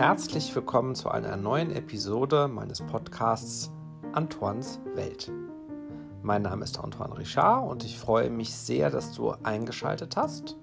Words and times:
Herzlich 0.00 0.54
willkommen 0.56 0.94
zu 0.94 1.10
einer 1.10 1.36
neuen 1.36 1.70
Episode 1.72 2.48
meines 2.48 2.80
Podcasts 2.80 3.70
Antoines 4.14 4.80
Welt. 4.94 5.30
Mein 6.22 6.40
Name 6.40 6.64
ist 6.64 6.80
Antoine 6.80 7.18
Richard 7.18 7.70
und 7.70 7.84
ich 7.84 7.98
freue 7.98 8.30
mich 8.30 8.54
sehr, 8.54 8.88
dass 8.88 9.12
du 9.12 9.32
eingeschaltet 9.42 10.16
hast. 10.16 10.56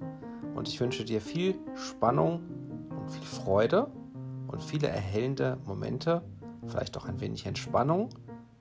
Und 0.56 0.68
ich 0.68 0.80
wünsche 0.80 1.06
dir 1.06 1.22
viel 1.22 1.54
Spannung 1.76 2.42
und 2.90 3.12
viel 3.12 3.28
Freude 3.28 3.92
und 4.48 4.64
viele 4.64 4.88
erhellende 4.88 5.60
Momente, 5.66 6.24
vielleicht 6.66 6.98
auch 6.98 7.06
ein 7.06 7.22
wenig 7.22 7.46
Entspannung 7.46 8.10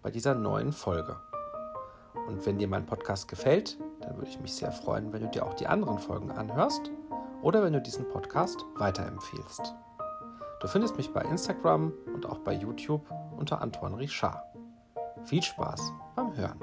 bei 0.02 0.10
dieser 0.10 0.34
neuen 0.34 0.74
Folge. 0.74 1.16
Und 2.28 2.44
wenn 2.44 2.58
dir 2.58 2.68
mein 2.68 2.84
Podcast 2.84 3.28
gefällt, 3.28 3.78
dann 4.02 4.18
würde 4.18 4.28
ich 4.28 4.40
mich 4.40 4.52
sehr 4.52 4.72
freuen, 4.72 5.10
wenn 5.14 5.22
du 5.22 5.28
dir 5.28 5.46
auch 5.46 5.54
die 5.54 5.68
anderen 5.68 5.98
Folgen 5.98 6.30
anhörst 6.30 6.90
oder 7.40 7.62
wenn 7.62 7.72
du 7.72 7.80
diesen 7.80 8.06
Podcast 8.10 8.62
weiterempfehlst. 8.76 9.74
Du 10.58 10.68
findest 10.68 10.96
mich 10.96 11.12
bei 11.12 11.20
Instagram 11.22 11.92
und 12.14 12.24
auch 12.24 12.38
bei 12.38 12.54
YouTube 12.54 13.02
unter 13.36 13.60
Antoine 13.60 13.98
Richard. 13.98 14.42
Viel 15.24 15.42
Spaß 15.42 15.92
beim 16.14 16.34
Hören. 16.34 16.58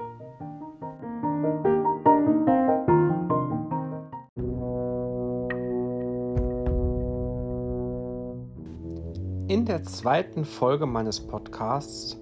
In 9.46 9.64
der 9.64 9.84
zweiten 9.84 10.44
Folge 10.44 10.86
meines 10.86 11.20
Podcasts 11.20 12.18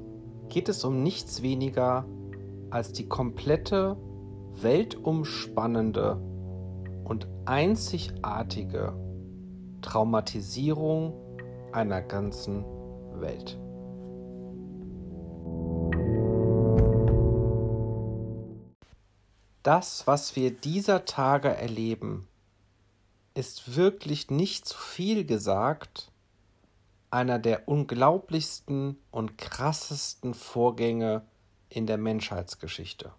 geht 0.51 0.69
es 0.69 0.85
um 0.85 1.03
nichts 1.03 1.41
weniger 1.41 2.05
als 2.69 2.93
die 2.93 3.09
komplette 3.09 3.97
weltumspannende 4.61 6.21
und 7.05 7.27
einzigartige 7.47 8.93
Traumatisierung 9.81 11.22
einer 11.75 12.03
ganzen 12.03 12.65
Welt. 13.21 13.59
Das, 19.63 20.07
was 20.07 20.35
wir 20.35 20.51
dieser 20.51 21.05
Tage 21.05 21.49
erleben, 21.49 22.29
ist 23.35 23.77
wirklich 23.77 24.31
nicht 24.31 24.67
zu 24.67 24.77
viel 24.77 25.25
gesagt 25.25 26.11
einer 27.11 27.39
der 27.39 27.69
unglaublichsten 27.69 28.99
und 29.11 29.37
krassesten 29.37 30.35
Vorgänge 30.35 31.27
in 31.69 31.87
der 31.87 31.99
Menschheitsgeschichte. 31.99 33.13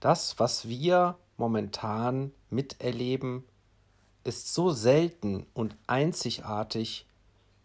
Das, 0.00 0.38
was 0.38 0.68
wir 0.68 1.18
momentan 1.36 2.32
miterleben, 2.48 3.44
ist 4.24 4.52
so 4.52 4.70
selten 4.70 5.46
und 5.54 5.76
einzigartig, 5.86 7.06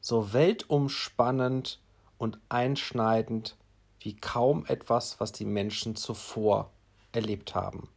so 0.01 0.33
weltumspannend 0.33 1.79
und 2.17 2.39
einschneidend 2.49 3.57
wie 3.99 4.15
kaum 4.15 4.65
etwas, 4.67 5.19
was 5.19 5.31
die 5.31 5.45
Menschen 5.45 5.95
zuvor 5.95 6.71
erlebt 7.11 7.55
haben. 7.55 7.89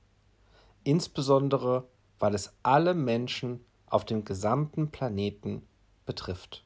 Insbesondere, 0.84 1.84
weil 2.18 2.34
es 2.34 2.52
alle 2.62 2.94
Menschen 2.94 3.64
auf 3.88 4.04
dem 4.04 4.24
gesamten 4.24 4.90
Planeten 4.90 5.66
betrifft. 6.04 6.64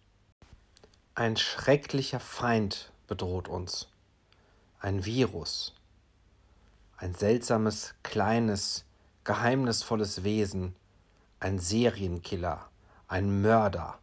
Ein 1.15 1.37
schrecklicher 1.37 2.21
Feind 2.21 2.93
bedroht 3.07 3.49
uns. 3.49 3.89
Ein 4.79 5.05
Virus, 5.05 5.75
ein 6.97 7.15
seltsames, 7.15 7.95
kleines, 8.03 8.85
geheimnisvolles 9.25 10.23
Wesen, 10.25 10.77
ein 11.41 11.59
Serienkiller, 11.59 12.69
ein 13.09 13.43
Mörder, 13.43 13.99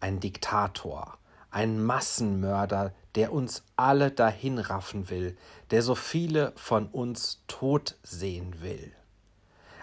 ein 0.00 0.20
Diktator, 0.20 1.16
ein 1.50 1.82
Massenmörder, 1.82 2.92
der 3.14 3.32
uns 3.32 3.62
alle 3.76 4.10
dahinraffen 4.10 5.08
will, 5.10 5.36
der 5.70 5.82
so 5.82 5.94
viele 5.94 6.52
von 6.56 6.86
uns 6.88 7.42
tot 7.46 7.96
sehen 8.02 8.60
will. 8.60 8.92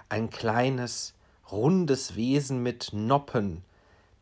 Ein 0.10 0.30
kleines, 0.30 1.16
rundes 1.52 2.16
Wesen 2.16 2.62
mit 2.62 2.90
Noppen, 2.92 3.64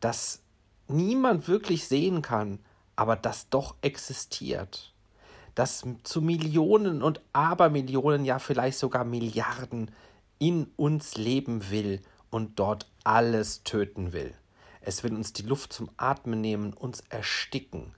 das 0.00 0.40
niemand 0.86 1.48
wirklich 1.48 1.86
sehen 1.86 2.22
kann, 2.22 2.60
aber 2.96 3.16
das 3.16 3.48
doch 3.50 3.74
existiert 3.82 4.92
das 5.58 5.84
zu 6.04 6.22
Millionen 6.22 7.02
und 7.02 7.20
Abermillionen, 7.32 8.24
ja 8.24 8.38
vielleicht 8.38 8.78
sogar 8.78 9.04
Milliarden 9.04 9.90
in 10.38 10.68
uns 10.76 11.16
leben 11.16 11.68
will 11.70 12.00
und 12.30 12.58
dort 12.58 12.90
alles 13.04 13.62
töten 13.64 14.12
will. 14.12 14.34
Es 14.80 15.04
will 15.04 15.14
uns 15.14 15.32
die 15.32 15.42
Luft 15.42 15.72
zum 15.72 15.90
Atmen 15.96 16.40
nehmen, 16.40 16.72
uns 16.72 17.00
ersticken. 17.10 17.94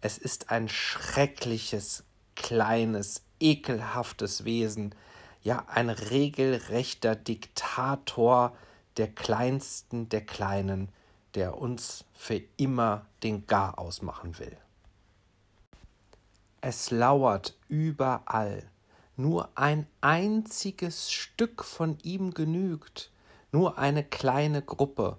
Es 0.00 0.18
ist 0.18 0.50
ein 0.50 0.68
schreckliches, 0.68 2.04
kleines, 2.34 3.22
ekelhaftes 3.38 4.44
Wesen, 4.44 4.94
ja 5.42 5.64
ein 5.68 5.90
regelrechter 5.90 7.16
Diktator 7.16 8.56
der 8.96 9.08
Kleinsten 9.08 10.08
der 10.08 10.24
Kleinen, 10.24 10.88
der 11.34 11.58
uns 11.58 12.04
für 12.14 12.40
immer 12.56 13.06
den 13.22 13.46
Gar 13.46 13.78
ausmachen 13.78 14.38
will. 14.38 14.56
Es 16.60 16.90
lauert 16.90 17.56
überall. 17.68 18.68
Nur 19.16 19.50
ein 19.56 19.86
einziges 20.00 21.12
Stück 21.12 21.64
von 21.64 21.98
ihm 22.02 22.32
genügt, 22.32 23.11
nur 23.52 23.78
eine 23.78 24.02
kleine 24.02 24.62
Gruppe, 24.62 25.18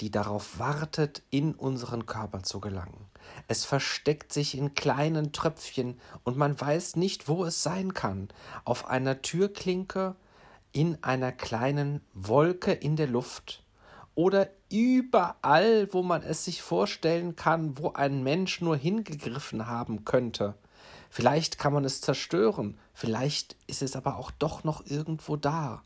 die 0.00 0.10
darauf 0.10 0.58
wartet, 0.58 1.22
in 1.30 1.54
unseren 1.54 2.06
Körper 2.06 2.42
zu 2.42 2.60
gelangen. 2.60 3.06
Es 3.48 3.64
versteckt 3.64 4.32
sich 4.32 4.56
in 4.56 4.74
kleinen 4.74 5.32
Tröpfchen 5.32 6.00
und 6.24 6.36
man 6.36 6.60
weiß 6.60 6.96
nicht, 6.96 7.28
wo 7.28 7.44
es 7.44 7.62
sein 7.62 7.94
kann. 7.94 8.28
Auf 8.64 8.86
einer 8.86 9.22
Türklinke, 9.22 10.14
in 10.72 11.02
einer 11.02 11.32
kleinen 11.32 12.00
Wolke 12.14 12.72
in 12.72 12.96
der 12.96 13.06
Luft 13.06 13.62
oder 14.14 14.48
überall, 14.70 15.92
wo 15.92 16.02
man 16.02 16.22
es 16.22 16.44
sich 16.44 16.62
vorstellen 16.62 17.36
kann, 17.36 17.78
wo 17.78 17.92
ein 17.92 18.22
Mensch 18.22 18.60
nur 18.60 18.76
hingegriffen 18.76 19.66
haben 19.66 20.04
könnte. 20.04 20.54
Vielleicht 21.10 21.58
kann 21.58 21.72
man 21.72 21.84
es 21.84 22.00
zerstören, 22.00 22.76
vielleicht 22.92 23.56
ist 23.68 23.82
es 23.82 23.94
aber 23.94 24.16
auch 24.16 24.32
doch 24.32 24.64
noch 24.64 24.84
irgendwo 24.84 25.36
da. 25.36 25.82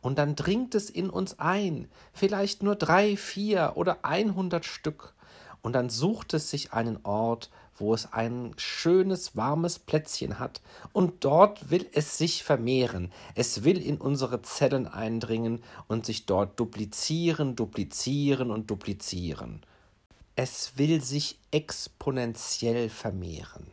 Und 0.00 0.18
dann 0.18 0.36
dringt 0.36 0.74
es 0.74 0.90
in 0.90 1.10
uns 1.10 1.38
ein, 1.38 1.88
vielleicht 2.12 2.62
nur 2.62 2.76
drei, 2.76 3.16
vier 3.16 3.72
oder 3.74 4.04
einhundert 4.04 4.64
Stück. 4.64 5.14
Und 5.62 5.72
dann 5.72 5.90
sucht 5.90 6.34
es 6.34 6.50
sich 6.50 6.72
einen 6.72 6.98
Ort, 7.04 7.50
wo 7.80 7.94
es 7.94 8.12
ein 8.12 8.52
schönes, 8.56 9.36
warmes 9.36 9.78
Plätzchen 9.78 10.38
hat, 10.38 10.60
und 10.92 11.24
dort 11.24 11.70
will 11.70 11.86
es 11.92 12.18
sich 12.18 12.42
vermehren. 12.42 13.12
Es 13.34 13.64
will 13.64 13.80
in 13.80 13.98
unsere 13.98 14.42
Zellen 14.42 14.86
eindringen 14.86 15.62
und 15.86 16.04
sich 16.04 16.26
dort 16.26 16.58
duplizieren, 16.58 17.56
duplizieren 17.56 18.50
und 18.50 18.70
duplizieren. 18.70 19.62
Es 20.36 20.76
will 20.76 21.02
sich 21.02 21.38
exponentiell 21.50 22.88
vermehren. 22.88 23.66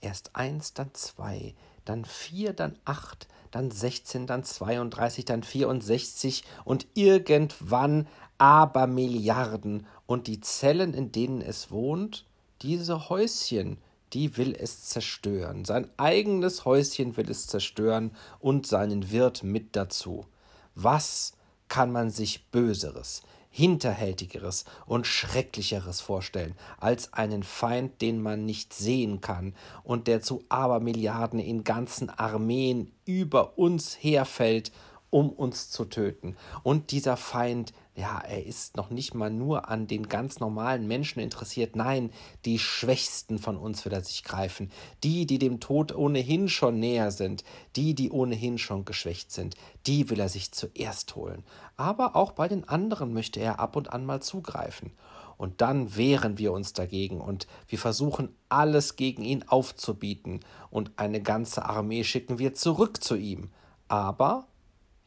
Erst 0.00 0.36
eins, 0.36 0.74
dann 0.74 0.92
zwei, 0.94 1.54
dann 1.84 2.04
vier, 2.04 2.52
dann 2.52 2.78
acht, 2.84 3.26
dann 3.56 3.70
sechzehn, 3.70 4.26
dann 4.26 4.44
zweiunddreißig, 4.44 5.24
dann 5.24 5.42
vierundsechzig 5.42 6.44
und 6.64 6.86
irgendwann 6.94 8.06
aber 8.38 8.86
Milliarden. 8.86 9.86
Und 10.06 10.26
die 10.26 10.40
Zellen, 10.40 10.92
in 10.92 11.10
denen 11.10 11.40
es 11.40 11.70
wohnt, 11.70 12.26
diese 12.60 13.08
Häuschen, 13.08 13.78
die 14.12 14.36
will 14.36 14.54
es 14.54 14.84
zerstören. 14.84 15.64
Sein 15.64 15.88
eigenes 15.96 16.64
Häuschen 16.64 17.16
will 17.16 17.30
es 17.30 17.46
zerstören 17.46 18.10
und 18.38 18.66
seinen 18.66 19.10
Wirt 19.10 19.42
mit 19.42 19.74
dazu. 19.74 20.26
Was 20.74 21.32
kann 21.68 21.90
man 21.90 22.10
sich 22.10 22.46
Böseres, 22.50 23.22
Hinterhältigeres 23.56 24.66
und 24.84 25.06
Schrecklicheres 25.06 26.02
vorstellen 26.02 26.54
als 26.78 27.14
einen 27.14 27.42
Feind, 27.42 28.02
den 28.02 28.20
man 28.20 28.44
nicht 28.44 28.74
sehen 28.74 29.22
kann 29.22 29.54
und 29.82 30.08
der 30.08 30.20
zu 30.20 30.44
Abermilliarden 30.50 31.38
in 31.38 31.64
ganzen 31.64 32.10
Armeen 32.10 32.92
über 33.06 33.56
uns 33.56 33.96
herfällt, 33.98 34.72
um 35.08 35.30
uns 35.30 35.70
zu 35.70 35.86
töten. 35.86 36.36
Und 36.64 36.90
dieser 36.90 37.16
Feind 37.16 37.72
ja, 37.96 38.20
er 38.20 38.44
ist 38.44 38.76
noch 38.76 38.90
nicht 38.90 39.14
mal 39.14 39.30
nur 39.30 39.70
an 39.70 39.86
den 39.86 40.06
ganz 40.06 40.38
normalen 40.38 40.86
Menschen 40.86 41.20
interessiert. 41.20 41.76
Nein, 41.76 42.10
die 42.44 42.58
Schwächsten 42.58 43.38
von 43.38 43.56
uns 43.56 43.86
will 43.86 43.92
er 43.94 44.04
sich 44.04 44.22
greifen. 44.22 44.70
Die, 45.02 45.24
die 45.24 45.38
dem 45.38 45.60
Tod 45.60 45.94
ohnehin 45.94 46.50
schon 46.50 46.78
näher 46.78 47.10
sind. 47.10 47.42
Die, 47.74 47.94
die 47.94 48.10
ohnehin 48.10 48.58
schon 48.58 48.84
geschwächt 48.84 49.32
sind. 49.32 49.56
Die 49.86 50.10
will 50.10 50.20
er 50.20 50.28
sich 50.28 50.52
zuerst 50.52 51.16
holen. 51.16 51.42
Aber 51.78 52.16
auch 52.16 52.32
bei 52.32 52.48
den 52.48 52.68
anderen 52.68 53.14
möchte 53.14 53.40
er 53.40 53.60
ab 53.60 53.76
und 53.76 53.90
an 53.90 54.04
mal 54.04 54.20
zugreifen. 54.20 54.92
Und 55.38 55.62
dann 55.62 55.96
wehren 55.96 56.36
wir 56.36 56.52
uns 56.52 56.74
dagegen 56.74 57.20
und 57.20 57.46
wir 57.68 57.78
versuchen 57.78 58.34
alles 58.48 58.96
gegen 58.96 59.22
ihn 59.22 59.42
aufzubieten. 59.48 60.40
Und 60.70 60.92
eine 60.96 61.22
ganze 61.22 61.64
Armee 61.64 62.04
schicken 62.04 62.38
wir 62.38 62.54
zurück 62.54 63.02
zu 63.02 63.16
ihm. 63.16 63.50
Aber, 63.88 64.46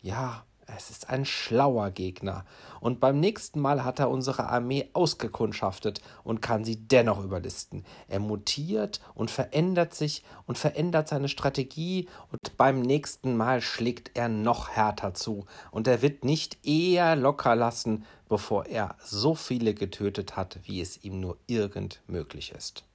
ja, 0.01 0.43
Es 0.75 0.89
ist 0.89 1.09
ein 1.09 1.25
schlauer 1.25 1.91
Gegner. 1.91 2.45
Und 2.79 2.99
beim 2.99 3.19
nächsten 3.19 3.59
Mal 3.59 3.83
hat 3.83 3.99
er 3.99 4.09
unsere 4.09 4.49
Armee 4.49 4.89
ausgekundschaftet 4.93 6.01
und 6.23 6.41
kann 6.41 6.63
sie 6.63 6.75
dennoch 6.75 7.23
überlisten. 7.23 7.85
Er 8.07 8.19
mutiert 8.19 9.01
und 9.15 9.31
verändert 9.31 9.93
sich 9.93 10.23
und 10.45 10.57
verändert 10.57 11.07
seine 11.07 11.29
Strategie 11.29 12.07
und 12.31 12.57
beim 12.57 12.81
nächsten 12.81 13.35
Mal 13.35 13.61
schlägt 13.61 14.15
er 14.15 14.29
noch 14.29 14.69
härter 14.69 15.13
zu. 15.13 15.45
Und 15.71 15.87
er 15.87 16.01
wird 16.01 16.23
nicht 16.23 16.65
eher 16.65 17.15
locker 17.15 17.55
lassen, 17.55 18.05
bevor 18.27 18.65
er 18.65 18.95
so 19.03 19.35
viele 19.35 19.73
getötet 19.73 20.35
hat, 20.35 20.59
wie 20.63 20.81
es 20.81 21.03
ihm 21.03 21.19
nur 21.19 21.37
irgend 21.47 22.01
möglich 22.07 22.53
ist. 22.55 22.85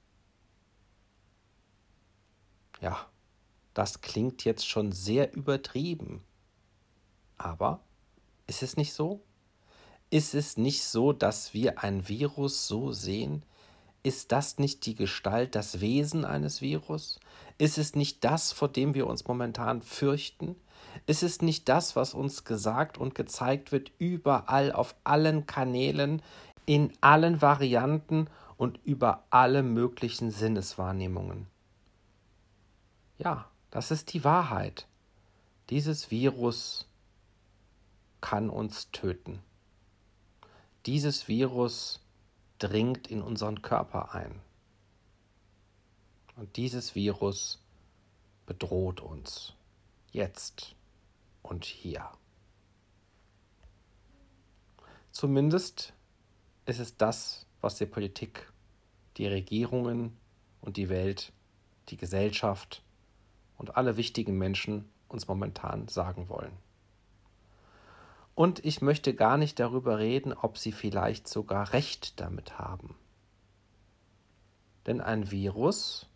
Ja, 2.81 2.97
das 3.73 4.01
klingt 4.01 4.45
jetzt 4.45 4.67
schon 4.67 4.91
sehr 4.91 5.33
übertrieben. 5.35 6.23
Aber 7.37 7.81
ist 8.47 8.63
es 8.63 8.77
nicht 8.77 8.93
so? 8.93 9.21
Ist 10.09 10.35
es 10.35 10.57
nicht 10.57 10.83
so, 10.83 11.13
dass 11.13 11.53
wir 11.53 11.83
ein 11.83 12.07
Virus 12.07 12.67
so 12.67 12.91
sehen? 12.91 13.43
Ist 14.03 14.31
das 14.31 14.59
nicht 14.59 14.85
die 14.85 14.95
Gestalt, 14.95 15.55
das 15.55 15.81
Wesen 15.81 16.25
eines 16.25 16.61
Virus? 16.61 17.19
Ist 17.57 17.77
es 17.77 17.95
nicht 17.95 18.23
das, 18.23 18.51
vor 18.51 18.67
dem 18.67 18.93
wir 18.93 19.07
uns 19.07 19.27
momentan 19.27 19.81
fürchten? 19.81 20.55
Ist 21.07 21.23
es 21.23 21.41
nicht 21.41 21.67
das, 21.69 21.95
was 21.95 22.13
uns 22.13 22.43
gesagt 22.43 22.97
und 22.97 23.15
gezeigt 23.15 23.71
wird, 23.71 23.91
überall 23.97 24.71
auf 24.71 24.95
allen 25.03 25.47
Kanälen, 25.47 26.21
in 26.65 26.93
allen 27.01 27.41
Varianten 27.41 28.27
und 28.57 28.79
über 28.83 29.23
alle 29.29 29.63
möglichen 29.63 30.31
Sinneswahrnehmungen? 30.31 31.47
Ja, 33.17 33.49
das 33.71 33.91
ist 33.91 34.13
die 34.13 34.23
Wahrheit. 34.23 34.87
Dieses 35.69 36.11
Virus 36.11 36.87
kann 38.25 38.49
uns 38.49 38.89
töten. 38.89 39.43
Dieses 40.87 41.27
Virus 41.27 42.03
dringt 42.57 43.05
in 43.05 43.21
unseren 43.21 43.61
Körper 43.61 44.15
ein. 44.15 44.41
Und 46.35 46.57
dieses 46.57 46.95
Virus 46.95 47.63
bedroht 48.47 48.99
uns 48.99 49.53
jetzt 50.11 50.75
und 51.43 51.65
hier. 51.65 52.09
Zumindest 55.11 55.93
ist 56.65 56.79
es 56.79 56.97
das, 56.97 57.45
was 57.61 57.75
die 57.75 57.85
Politik, 57.85 58.51
die 59.17 59.27
Regierungen 59.27 60.17
und 60.61 60.77
die 60.77 60.89
Welt, 60.89 61.31
die 61.89 61.97
Gesellschaft 61.97 62.81
und 63.59 63.77
alle 63.77 63.97
wichtigen 63.97 64.35
Menschen 64.35 64.89
uns 65.09 65.27
momentan 65.27 65.87
sagen 65.89 66.27
wollen. 66.27 66.64
Und 68.35 68.63
ich 68.65 68.81
möchte 68.81 69.13
gar 69.13 69.37
nicht 69.37 69.59
darüber 69.59 69.97
reden, 69.97 70.33
ob 70.33 70.57
sie 70.57 70.73
vielleicht 70.73 71.27
sogar 71.27 71.71
recht 71.71 72.19
damit 72.19 72.59
haben. 72.59 72.95
Denn 74.85 75.01
ein 75.01 75.31
Virus 75.31 76.07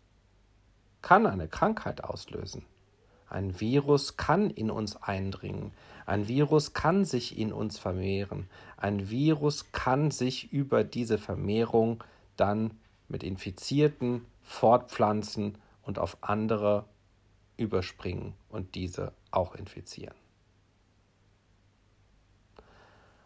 kann 1.02 1.26
eine 1.26 1.48
Krankheit 1.48 2.04
auslösen. 2.04 2.64
Ein 3.28 3.58
Virus 3.60 4.16
kann 4.16 4.50
in 4.50 4.70
uns 4.70 4.96
eindringen. 4.96 5.72
Ein 6.04 6.28
Virus 6.28 6.72
kann 6.72 7.04
sich 7.04 7.38
in 7.38 7.52
uns 7.52 7.78
vermehren. 7.78 8.50
Ein 8.76 9.08
Virus 9.08 9.72
kann 9.72 10.10
sich 10.10 10.52
über 10.52 10.84
diese 10.84 11.16
Vermehrung 11.16 12.02
dann 12.36 12.72
mit 13.08 13.22
Infizierten 13.22 14.26
fortpflanzen 14.42 15.56
und 15.82 15.98
auf 15.98 16.18
andere 16.22 16.84
überspringen 17.56 18.34
und 18.48 18.74
diese 18.74 19.12
auch 19.30 19.54
infizieren. 19.54 20.14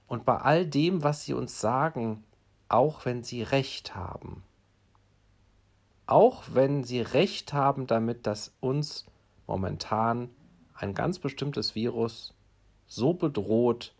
Und 0.06 0.24
bei 0.24 0.36
all 0.36 0.66
dem, 0.66 1.02
was 1.02 1.24
sie 1.24 1.34
uns 1.34 1.60
sagen, 1.60 2.24
auch 2.68 3.04
wenn 3.04 3.22
sie 3.22 3.42
recht 3.42 3.94
haben, 3.94 4.42
auch 6.06 6.44
wenn 6.52 6.84
sie 6.84 7.00
recht 7.00 7.52
haben 7.52 7.86
damit, 7.86 8.26
dass 8.26 8.54
uns 8.60 9.06
momentan 9.46 10.30
ein 10.74 10.94
ganz 10.94 11.18
bestimmtes 11.18 11.74
Virus 11.74 12.34
so 12.86 13.14
bedroht, 13.14 13.94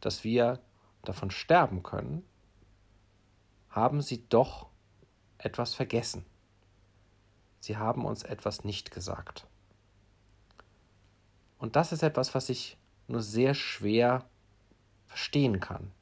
dass 0.00 0.24
wir 0.24 0.60
davon 1.02 1.30
sterben 1.30 1.82
können, 1.82 2.24
haben 3.68 4.00
sie 4.00 4.26
doch 4.28 4.68
etwas 5.38 5.74
vergessen. 5.74 6.24
Sie 7.60 7.76
haben 7.76 8.04
uns 8.04 8.22
etwas 8.22 8.64
nicht 8.64 8.90
gesagt. 8.90 9.46
Und 11.58 11.76
das 11.76 11.92
ist 11.92 12.02
etwas, 12.02 12.34
was 12.34 12.48
ich 12.48 12.76
nur 13.08 13.22
sehr 13.22 13.54
schwer 13.54 14.24
verstehen 15.14 15.60
kann. 15.60 15.92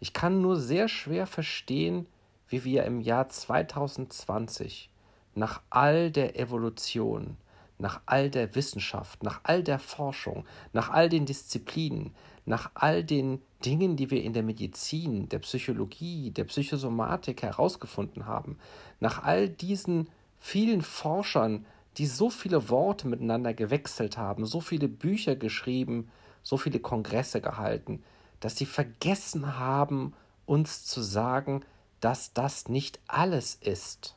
Ich 0.00 0.12
kann 0.12 0.42
nur 0.42 0.56
sehr 0.56 0.88
schwer 0.88 1.28
verstehen, 1.28 2.06
wie 2.48 2.64
wir 2.64 2.82
im 2.82 3.00
Jahr 3.00 3.28
2020 3.28 4.90
nach 5.36 5.62
all 5.70 6.10
der 6.10 6.36
Evolution, 6.36 7.36
nach 7.78 8.00
all 8.06 8.28
der 8.28 8.56
Wissenschaft, 8.56 9.22
nach 9.22 9.40
all 9.44 9.62
der 9.62 9.78
Forschung, 9.78 10.44
nach 10.72 10.90
all 10.90 11.08
den 11.08 11.26
Disziplinen, 11.26 12.12
nach 12.44 12.72
all 12.74 13.04
den 13.04 13.40
Dingen, 13.64 13.96
die 13.96 14.10
wir 14.10 14.24
in 14.24 14.32
der 14.32 14.42
Medizin, 14.42 15.28
der 15.28 15.38
Psychologie, 15.38 16.32
der 16.32 16.44
Psychosomatik 16.44 17.42
herausgefunden 17.42 18.26
haben, 18.26 18.58
nach 18.98 19.22
all 19.22 19.48
diesen 19.48 20.08
vielen 20.40 20.82
Forschern, 20.82 21.66
die 21.98 22.06
so 22.06 22.30
viele 22.30 22.68
Worte 22.68 23.06
miteinander 23.06 23.54
gewechselt 23.54 24.18
haben, 24.18 24.44
so 24.44 24.60
viele 24.60 24.88
Bücher 24.88 25.36
geschrieben, 25.36 26.08
so 26.42 26.56
viele 26.56 26.80
Kongresse 26.80 27.40
gehalten, 27.40 28.02
dass 28.40 28.56
sie 28.56 28.66
vergessen 28.66 29.58
haben, 29.58 30.14
uns 30.44 30.84
zu 30.84 31.02
sagen, 31.02 31.64
dass 32.00 32.32
das 32.32 32.68
nicht 32.68 33.00
alles 33.08 33.54
ist. 33.54 34.16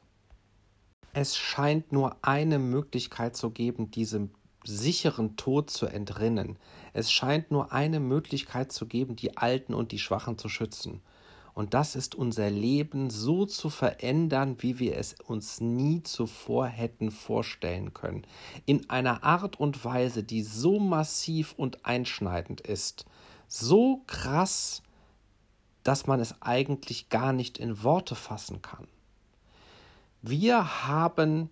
Es 1.14 1.36
scheint 1.36 1.92
nur 1.92 2.18
eine 2.22 2.60
Möglichkeit 2.60 3.36
zu 3.36 3.50
geben, 3.50 3.90
diesem 3.90 4.32
sicheren 4.64 5.36
Tod 5.38 5.70
zu 5.70 5.88
entrinnen. 5.88 6.58
Es 6.94 7.12
scheint 7.12 7.50
nur 7.50 7.72
eine 7.72 8.00
Möglichkeit 8.00 8.72
zu 8.72 8.86
geben, 8.86 9.16
die 9.16 9.38
Alten 9.38 9.74
und 9.74 9.92
die 9.92 10.00
Schwachen 10.00 10.38
zu 10.38 10.50
schützen. 10.50 11.02
Und 11.54 11.74
das 11.74 11.96
ist 11.96 12.16
unser 12.16 12.50
Leben 12.50 13.10
so 13.10 13.46
zu 13.46 13.70
verändern, 13.70 14.58
wie 14.60 14.80
wir 14.80 14.98
es 14.98 15.16
uns 15.26 15.60
nie 15.60 16.04
zuvor 16.04 16.68
hätten 16.68 17.12
vorstellen 17.12 17.94
können. 17.94 18.26
In 18.66 18.90
einer 18.90 19.24
Art 19.24 19.60
und 19.60 19.84
Weise, 19.84 20.24
die 20.24 20.44
so 20.44 20.80
massiv 20.80 21.54
und 21.58 21.86
einschneidend 21.86 22.62
ist, 22.62 23.06
so 23.50 24.04
krass, 24.08 24.84
dass 25.84 26.08
man 26.08 26.20
es 26.20 26.42
eigentlich 26.42 27.10
gar 27.10 27.34
nicht 27.34 27.58
in 27.58 27.84
Worte 27.84 28.16
fassen 28.16 28.62
kann. 28.62 28.88
Wir 30.22 30.86
haben 30.86 31.50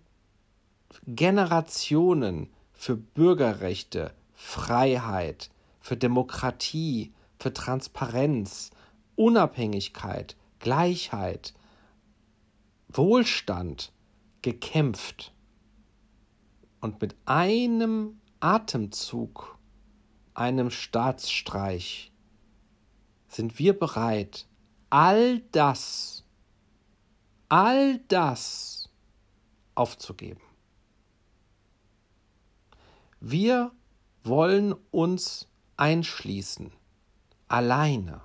Generationen 1.06 2.48
für 2.72 2.96
Bürgerrechte, 2.96 4.14
Freiheit, 4.34 5.50
für 5.80 5.96
Demokratie, 5.96 7.12
für 7.38 7.52
Transparenz, 7.52 8.70
Unabhängigkeit, 9.16 10.36
Gleichheit, 10.60 11.54
Wohlstand 12.88 13.92
gekämpft. 14.42 15.32
Und 16.80 17.00
mit 17.00 17.16
einem 17.26 18.20
Atemzug 18.38 19.57
einem 20.38 20.70
Staatsstreich 20.70 22.12
sind 23.26 23.58
wir 23.58 23.76
bereit, 23.76 24.46
all 24.88 25.40
das, 25.50 26.24
all 27.48 27.98
das 28.08 28.88
aufzugeben. 29.74 30.40
Wir 33.20 33.72
wollen 34.22 34.74
uns 34.92 35.48
einschließen, 35.76 36.70
alleine. 37.48 38.20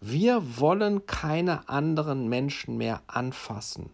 Wir 0.00 0.60
wollen 0.60 1.06
keine 1.06 1.68
anderen 1.68 2.28
Menschen 2.28 2.76
mehr 2.76 3.02
anfassen. 3.08 3.90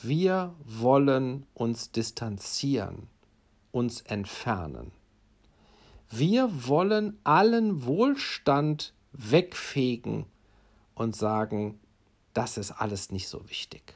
Wir 0.00 0.54
wollen 0.64 1.46
uns 1.54 1.90
distanzieren 1.90 3.08
uns 3.76 4.00
entfernen. 4.00 4.90
Wir 6.08 6.66
wollen 6.66 7.18
allen 7.24 7.84
Wohlstand 7.84 8.94
wegfegen 9.12 10.24
und 10.94 11.14
sagen, 11.14 11.78
das 12.32 12.56
ist 12.56 12.70
alles 12.70 13.10
nicht 13.10 13.28
so 13.28 13.50
wichtig. 13.50 13.94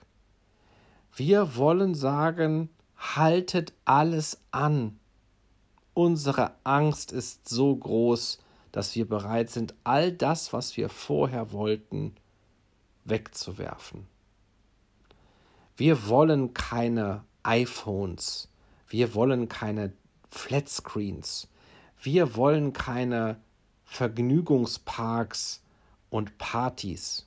Wir 1.17 1.57
wollen 1.57 1.95
sagen, 1.95 2.69
haltet 2.99 3.73
alles 3.87 4.43
an. 4.51 4.99
Unsere 5.95 6.53
Angst 6.63 7.11
ist 7.11 7.49
so 7.49 7.75
groß, 7.75 8.39
dass 8.73 8.95
wir 8.95 9.09
bereit 9.09 9.49
sind, 9.49 9.75
all 9.83 10.13
das, 10.13 10.53
was 10.53 10.77
wir 10.77 10.91
vorher 10.91 11.53
wollten, 11.53 12.15
wegzuwerfen. 13.07 14.07
Wir 15.79 16.07
wollen 16.07 16.53
keine 16.53 17.25
iPhones, 17.45 18.51
wir 18.91 19.15
wollen 19.15 19.49
keine 19.49 19.93
Flatscreens. 20.31 21.49
Wir 22.03 22.37
wollen 22.37 22.73
keine 22.73 23.37
Vergnügungsparks 23.85 25.63
und 26.11 26.39
Partys. 26.39 27.27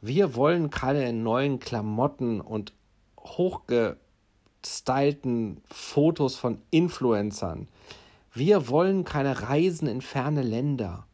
Wir 0.00 0.34
wollen 0.34 0.70
keine 0.70 1.12
neuen 1.12 1.58
Klamotten 1.58 2.40
und 2.40 2.72
hochgestylten 3.20 5.60
Fotos 5.70 6.36
von 6.36 6.62
Influencern. 6.70 7.68
Wir 8.32 8.68
wollen 8.68 9.04
keine 9.04 9.48
Reisen 9.48 9.88
in 9.88 10.00
ferne 10.00 10.42
Länder. 10.42 11.06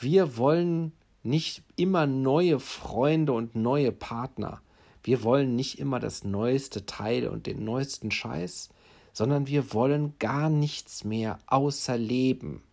Wir 0.00 0.36
wollen 0.36 0.92
nicht 1.22 1.62
immer 1.76 2.06
neue 2.06 2.58
Freunde 2.60 3.32
und 3.32 3.54
neue 3.54 3.92
Partner. 3.92 4.60
Wir 5.04 5.22
wollen 5.22 5.54
nicht 5.54 5.78
immer 5.78 6.00
das 6.00 6.24
neueste 6.24 6.86
Teil 6.86 7.28
und 7.28 7.46
den 7.46 7.62
neuesten 7.62 8.10
Scheiß, 8.10 8.70
sondern 9.12 9.46
wir 9.46 9.72
wollen 9.72 10.14
gar 10.18 10.48
nichts 10.48 11.04
mehr 11.04 11.38
außer 11.46 11.96
Leben. 11.96 12.64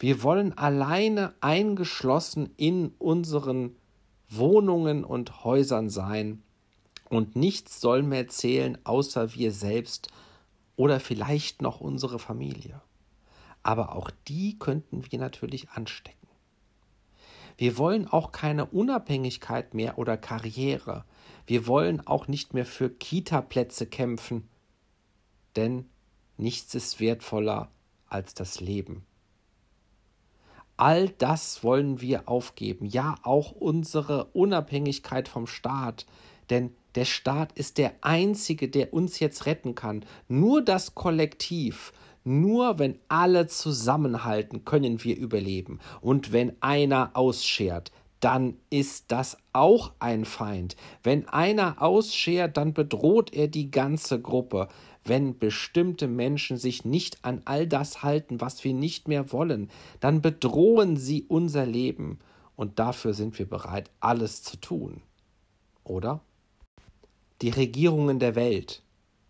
Wir 0.00 0.22
wollen 0.22 0.58
alleine 0.58 1.32
eingeschlossen 1.40 2.50
in 2.56 2.92
unseren 2.98 3.76
Wohnungen 4.28 5.04
und 5.04 5.44
Häusern 5.44 5.90
sein 5.90 6.42
und 7.08 7.36
nichts 7.36 7.80
soll 7.80 8.02
mehr 8.02 8.26
zählen 8.28 8.78
außer 8.84 9.34
wir 9.34 9.52
selbst 9.52 10.08
oder 10.76 10.98
vielleicht 11.00 11.62
noch 11.62 11.80
unsere 11.80 12.18
Familie. 12.18 12.80
Aber 13.62 13.94
auch 13.94 14.10
die 14.26 14.58
könnten 14.58 15.04
wir 15.10 15.18
natürlich 15.18 15.70
anstecken. 15.70 16.19
Wir 17.60 17.76
wollen 17.76 18.08
auch 18.08 18.32
keine 18.32 18.64
Unabhängigkeit 18.64 19.74
mehr 19.74 19.98
oder 19.98 20.16
Karriere. 20.16 21.04
Wir 21.46 21.66
wollen 21.66 22.00
auch 22.06 22.26
nicht 22.26 22.54
mehr 22.54 22.64
für 22.64 22.88
Kita-Plätze 22.88 23.84
kämpfen, 23.84 24.48
denn 25.56 25.84
nichts 26.38 26.74
ist 26.74 27.00
wertvoller 27.00 27.70
als 28.06 28.32
das 28.32 28.60
Leben. 28.60 29.04
All 30.78 31.10
das 31.10 31.62
wollen 31.62 32.00
wir 32.00 32.30
aufgeben, 32.30 32.86
ja 32.86 33.16
auch 33.24 33.52
unsere 33.52 34.30
Unabhängigkeit 34.32 35.28
vom 35.28 35.46
Staat, 35.46 36.06
denn 36.48 36.74
der 36.94 37.04
Staat 37.04 37.52
ist 37.52 37.76
der 37.76 37.92
Einzige, 38.00 38.70
der 38.70 38.94
uns 38.94 39.20
jetzt 39.20 39.44
retten 39.44 39.74
kann. 39.74 40.06
Nur 40.28 40.64
das 40.64 40.94
Kollektiv, 40.94 41.92
nur 42.24 42.78
wenn 42.78 42.98
alle 43.08 43.46
zusammenhalten, 43.46 44.64
können 44.64 45.02
wir 45.04 45.16
überleben. 45.16 45.80
Und 46.00 46.32
wenn 46.32 46.60
einer 46.60 47.10
ausschert, 47.14 47.92
dann 48.20 48.58
ist 48.68 49.06
das 49.08 49.38
auch 49.52 49.92
ein 49.98 50.24
Feind. 50.26 50.76
Wenn 51.02 51.26
einer 51.28 51.80
ausschert, 51.82 52.56
dann 52.56 52.74
bedroht 52.74 53.32
er 53.32 53.48
die 53.48 53.70
ganze 53.70 54.20
Gruppe. 54.20 54.68
Wenn 55.04 55.38
bestimmte 55.38 56.06
Menschen 56.06 56.58
sich 56.58 56.84
nicht 56.84 57.24
an 57.24 57.40
all 57.46 57.66
das 57.66 58.02
halten, 58.02 58.40
was 58.40 58.62
wir 58.62 58.74
nicht 58.74 59.08
mehr 59.08 59.32
wollen, 59.32 59.70
dann 60.00 60.20
bedrohen 60.20 60.98
sie 60.98 61.24
unser 61.26 61.64
Leben. 61.64 62.18
Und 62.56 62.78
dafür 62.78 63.14
sind 63.14 63.38
wir 63.38 63.48
bereit, 63.48 63.90
alles 64.00 64.42
zu 64.42 64.58
tun. 64.58 65.00
Oder? 65.82 66.20
Die 67.40 67.48
Regierungen 67.48 68.18
der 68.18 68.34
Welt 68.34 68.82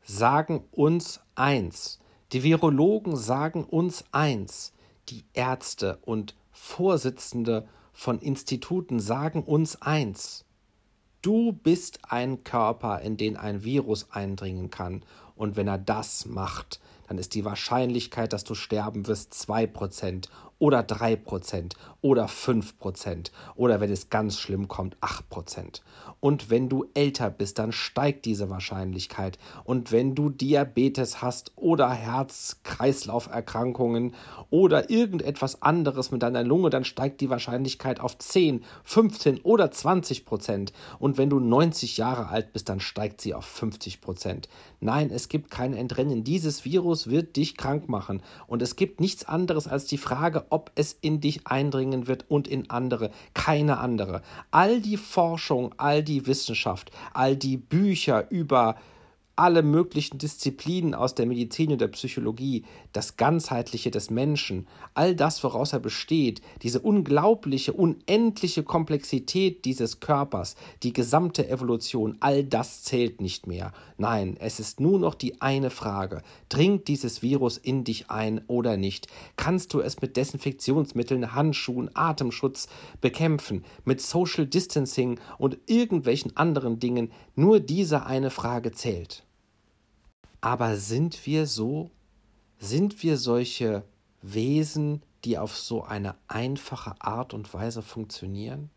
sagen 0.03 0.65
uns 0.73 1.21
eins, 1.37 2.00
die 2.33 2.43
Virologen 2.43 3.17
sagen 3.17 3.65
uns 3.65 4.05
eins, 4.13 4.73
die 5.09 5.25
Ärzte 5.33 5.99
und 6.03 6.37
Vorsitzende 6.53 7.67
von 7.93 8.19
Instituten 8.21 9.01
sagen 9.01 9.43
uns 9.43 9.81
eins. 9.83 10.45
Du 11.23 11.53
bist 11.53 12.01
ein 12.09 12.45
Körper, 12.45 13.01
in 13.01 13.17
den 13.17 13.37
ein 13.37 13.65
Virus 13.65 14.11
eindringen 14.11 14.71
kann, 14.71 15.03
und 15.41 15.57
wenn 15.57 15.69
er 15.69 15.79
das 15.79 16.27
macht, 16.27 16.81
dann 17.09 17.17
ist 17.17 17.35
die 17.35 17.47
Wahrscheinlichkeit, 17.47 18.35
dass 18.35 18.45
du 18.45 18.55
sterben 18.55 19.07
wirst, 19.07 19.33
2% 19.33 20.29
oder 20.59 20.81
3% 20.81 21.73
oder 22.03 22.27
5% 22.27 23.31
oder 23.55 23.81
wenn 23.81 23.91
es 23.91 24.11
ganz 24.11 24.39
schlimm 24.39 24.69
kommt, 24.69 24.99
8%. 24.99 25.81
Und 26.21 26.51
wenn 26.51 26.69
du 26.69 26.85
älter 26.95 27.31
bist, 27.31 27.59
dann 27.59 27.73
steigt 27.73 28.27
diese 28.27 28.51
Wahrscheinlichkeit. 28.51 29.39
Und 29.65 29.91
wenn 29.91 30.15
du 30.15 30.29
Diabetes 30.29 31.23
hast 31.23 31.53
oder 31.57 31.91
Herz-Kreislauf-Erkrankungen 31.91 34.15
oder 34.51 34.91
irgendetwas 34.91 35.63
anderes 35.63 36.11
mit 36.11 36.23
deiner 36.23 36.45
Lunge, 36.45 36.69
dann 36.71 36.85
steigt 36.85 37.23
die 37.23 37.31
Wahrscheinlichkeit 37.31 38.01
auf 38.01 38.19
10, 38.19 38.65
15 38.85 39.41
oder 39.41 39.71
20 39.71 40.27
Prozent. 40.27 40.75
Und 40.99 41.17
wenn 41.17 41.31
du 41.31 41.41
90 41.41 41.97
Jahre 41.97 42.29
alt 42.29 42.53
bist, 42.53 42.69
dann 42.69 42.81
steigt 42.81 43.23
sie 43.23 43.33
auf 43.33 43.47
50 43.47 44.03
Prozent. 44.03 44.49
Nein, 44.81 45.11
es 45.11 45.29
gibt 45.29 45.51
kein 45.51 45.75
Entrennen. 45.75 46.25
Dieses 46.25 46.65
Virus 46.65 47.09
wird 47.09 47.37
dich 47.37 47.57
krank 47.57 47.89
machen. 47.89 48.23
Und 48.47 48.63
es 48.63 48.77
gibt 48.77 49.01
nichts 49.01 49.25
anderes 49.25 49.67
als 49.67 49.87
die 49.87 49.99
Frage, 49.99 50.45
ob 50.51 50.71
es 50.75 50.97
in 51.01 51.21
dich 51.21 51.47
eindringen 51.47 52.07
wird 52.07 52.27
und 52.29 52.49
in 52.49 52.69
andere. 52.71 53.11
Keine 53.33 53.79
andere. 53.79 54.23
All 54.51 54.81
die 54.81 54.97
Forschung, 54.97 55.75
all 55.79 56.03
die 56.11 56.27
Wissenschaft, 56.27 56.91
all 57.15 57.37
die 57.37 57.57
Bücher 57.57 58.31
über 58.31 58.77
alle 59.37 59.63
möglichen 59.63 60.19
Disziplinen 60.19 60.95
aus 60.95 61.15
der 61.15 61.27
Medizin 61.27 61.73
und 61.73 61.81
der 61.81 61.89
Psychologie, 61.89 62.65
das 62.93 63.17
Ganzheitliche 63.17 63.91
des 63.91 64.11
Menschen, 64.11 64.67
all 64.95 65.15
das, 65.15 65.43
woraus 65.45 65.73
er 65.73 65.81
besteht, 65.81 66.43
diese 66.63 66.81
unglaubliche, 66.81 67.73
unendliche 67.73 68.63
Komplexität 68.63 69.65
dieses 69.65 70.01
Körpers, 70.01 70.57
die 70.83 70.93
gesamte 70.93 71.49
Evolution, 71.49 72.17
all 72.21 72.45
das 72.45 72.83
zählt 72.83 73.21
nicht 73.21 73.47
mehr. 73.47 73.73
Nein, 73.97 74.37
es 74.41 74.61
ist 74.61 74.81
nur 74.81 74.99
noch 74.99 75.15
die 75.15 75.41
eine 75.41 75.71
Frage. 75.71 76.23
Dringt 76.49 76.89
dieses 76.89 77.23
Virus 77.23 77.59
in 77.59 77.85
dich 77.85 78.11
ein 78.11 78.43
oder 78.47 78.77
nicht? 78.77 79.07
Kannst 79.37 79.73
du 79.75 79.81
es 79.81 80.01
mit 80.01 80.17
Desinfektionsmitteln, 80.17 81.35
Handschuhen, 81.35 81.91
Atemschutz 81.95 82.69
bekämpfen, 83.01 83.65
mit 83.85 84.01
Social 84.01 84.47
Distancing 84.47 85.21
und 85.39 85.59
irgendwelchen 85.67 86.37
anderen 86.37 86.79
Dingen? 86.79 87.13
Nur 87.37 87.61
diese 87.61 88.07
eine 88.07 88.31
Frage 88.31 88.73
zählt. 88.73 89.25
Aber 90.41 90.77
sind 90.77 91.27
wir 91.27 91.47
so? 91.47 91.91
Sind 92.63 93.03
wir 93.03 93.17
solche 93.17 93.85
Wesen, 94.21 95.03
die 95.25 95.39
auf 95.39 95.57
so 95.57 95.83
eine 95.83 96.15
einfache 96.29 96.95
Art 97.01 97.33
und 97.33 97.55
Weise 97.55 97.81
funktionieren? 97.81 98.69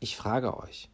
Ich 0.00 0.18
frage 0.18 0.54
euch, 0.58 0.90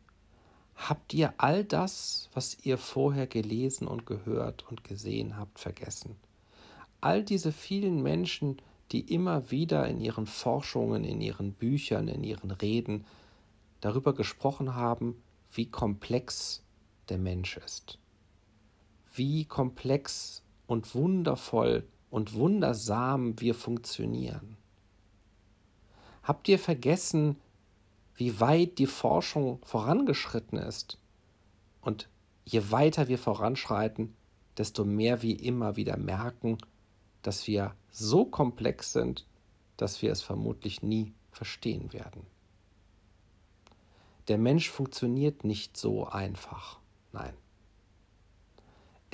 habt 0.77 1.13
ihr 1.13 1.35
all 1.39 1.65
das, 1.65 2.31
was 2.33 2.57
ihr 2.63 2.79
vorher 2.79 3.27
gelesen 3.27 3.89
und 3.89 4.07
gehört 4.07 4.65
und 4.71 4.85
gesehen 4.85 5.37
habt, 5.37 5.59
vergessen? 5.59 6.15
All 7.01 7.25
diese 7.25 7.51
vielen 7.51 8.05
Menschen, 8.05 8.63
die 8.93 9.13
immer 9.13 9.51
wieder 9.51 9.89
in 9.89 10.01
ihren 10.01 10.27
Forschungen, 10.27 11.03
in 11.03 11.21
ihren 11.21 11.55
Büchern, 11.55 12.07
in 12.07 12.23
ihren 12.23 12.53
Reden 12.53 13.05
darüber 13.81 14.15
gesprochen 14.15 14.77
haben, 14.77 15.21
wie 15.51 15.69
komplex 15.69 16.63
der 17.09 17.19
Mensch 17.19 17.57
ist 17.57 17.99
wie 19.15 19.45
komplex 19.45 20.42
und 20.73 20.95
wundervoll 20.95 21.87
und 22.09 22.33
wundersam 22.33 23.39
wir 23.39 23.55
funktionieren. 23.55 24.57
Habt 26.23 26.49
ihr 26.49 26.59
vergessen, 26.59 27.37
wie 28.15 28.41
weit 28.41 28.79
die 28.79 28.87
Forschung 28.87 29.59
vorangeschritten 29.65 30.57
ist? 30.57 30.97
Und 31.83 32.09
je 32.47 32.71
weiter 32.71 33.09
wir 33.09 33.19
voranschreiten, 33.19 34.15
desto 34.57 34.87
mehr 34.87 35.21
wir 35.21 35.43
immer 35.43 35.77
wieder 35.77 35.99
merken, 35.99 36.57
dass 37.21 37.47
wir 37.47 37.75
so 37.91 38.25
komplex 38.25 38.95
sind, 38.95 39.27
dass 39.77 40.01
wir 40.01 40.11
es 40.11 40.23
vermutlich 40.23 40.81
nie 40.81 41.13
verstehen 41.33 41.93
werden. 41.93 42.23
Der 44.29 44.39
Mensch 44.39 44.71
funktioniert 44.71 45.45
nicht 45.45 45.77
so 45.77 46.07
einfach. 46.07 46.79
Nein. 47.13 47.35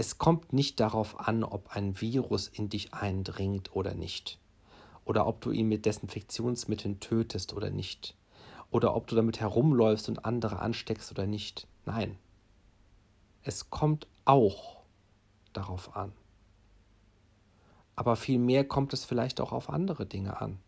Es 0.00 0.16
kommt 0.16 0.52
nicht 0.52 0.78
darauf 0.78 1.18
an, 1.18 1.42
ob 1.42 1.74
ein 1.74 2.00
Virus 2.00 2.46
in 2.46 2.68
dich 2.68 2.94
eindringt 2.94 3.74
oder 3.74 3.94
nicht. 3.94 4.38
Oder 5.04 5.26
ob 5.26 5.40
du 5.40 5.50
ihn 5.50 5.66
mit 5.66 5.86
Desinfektionsmitteln 5.86 7.00
tötest 7.00 7.52
oder 7.52 7.70
nicht. 7.70 8.14
Oder 8.70 8.94
ob 8.94 9.08
du 9.08 9.16
damit 9.16 9.40
herumläufst 9.40 10.08
und 10.08 10.24
andere 10.24 10.60
ansteckst 10.60 11.10
oder 11.10 11.26
nicht. 11.26 11.66
Nein. 11.84 12.16
Es 13.42 13.70
kommt 13.70 14.06
auch 14.24 14.84
darauf 15.52 15.96
an. 15.96 16.12
Aber 17.96 18.14
vielmehr 18.14 18.62
kommt 18.62 18.92
es 18.92 19.04
vielleicht 19.04 19.40
auch 19.40 19.50
auf 19.50 19.68
andere 19.68 20.06
Dinge 20.06 20.40
an. 20.40 20.60